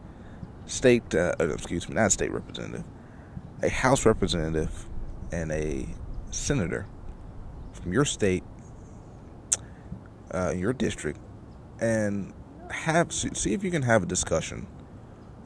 state, 0.65 1.15
uh, 1.15 1.35
uh 1.39 1.49
excuse 1.49 1.87
me, 1.89 1.95
not 1.95 2.07
a 2.07 2.09
state 2.09 2.31
representative, 2.31 2.83
a 3.61 3.69
House 3.69 4.05
representative 4.05 4.85
and 5.31 5.51
a 5.51 5.87
senator 6.31 6.85
from 7.73 7.93
your 7.93 8.05
state, 8.05 8.43
uh, 10.33 10.53
your 10.55 10.73
district, 10.73 11.19
and 11.79 12.33
have 12.69 13.11
see 13.11 13.53
if 13.53 13.63
you 13.63 13.71
can 13.71 13.81
have 13.81 14.03
a 14.03 14.05
discussion 14.05 14.67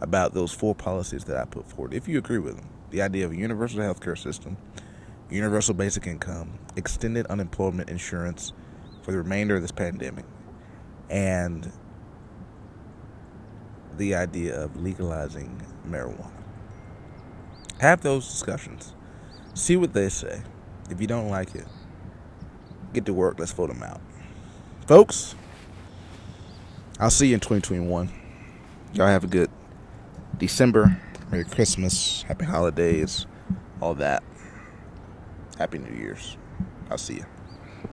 about 0.01 0.33
those 0.33 0.51
four 0.51 0.75
policies 0.75 1.23
that 1.25 1.37
I 1.37 1.45
put 1.45 1.69
forward. 1.69 1.93
If 1.93 2.07
you 2.07 2.17
agree 2.17 2.39
with 2.39 2.57
them, 2.57 2.69
the 2.89 3.01
idea 3.01 3.25
of 3.25 3.31
a 3.31 3.35
universal 3.35 3.81
health 3.81 4.01
care 4.01 4.15
system, 4.15 4.57
universal 5.29 5.73
basic 5.73 6.05
income, 6.05 6.59
extended 6.75 7.25
unemployment 7.27 7.89
insurance 7.89 8.53
for 9.01 9.11
the 9.11 9.17
remainder 9.17 9.55
of 9.55 9.61
this 9.61 9.71
pandemic, 9.71 10.25
and 11.09 11.71
the 13.97 14.15
idea 14.15 14.59
of 14.59 14.75
legalizing 14.75 15.61
marijuana. 15.87 16.31
Have 17.79 18.01
those 18.01 18.27
discussions. 18.27 18.93
See 19.53 19.75
what 19.75 19.93
they 19.93 20.09
say. 20.09 20.41
If 20.89 20.99
you 20.99 21.07
don't 21.07 21.29
like 21.29 21.55
it, 21.55 21.67
get 22.93 23.05
to 23.05 23.13
work. 23.13 23.39
Let's 23.39 23.51
vote 23.51 23.67
them 23.67 23.83
out. 23.83 24.01
Folks, 24.87 25.35
I'll 26.99 27.09
see 27.09 27.27
you 27.27 27.35
in 27.35 27.39
2021. 27.39 28.11
Y'all 28.93 29.07
have 29.07 29.23
a 29.23 29.27
good 29.27 29.49
December. 30.37 30.99
Merry 31.31 31.45
Christmas. 31.45 32.23
Happy 32.23 32.43
holidays. 32.43 33.25
All 33.79 33.93
that. 33.95 34.23
Happy 35.57 35.77
New 35.77 35.95
Year's. 35.97 36.35
I'll 36.91 36.97
see 36.97 37.15
you. 37.15 37.25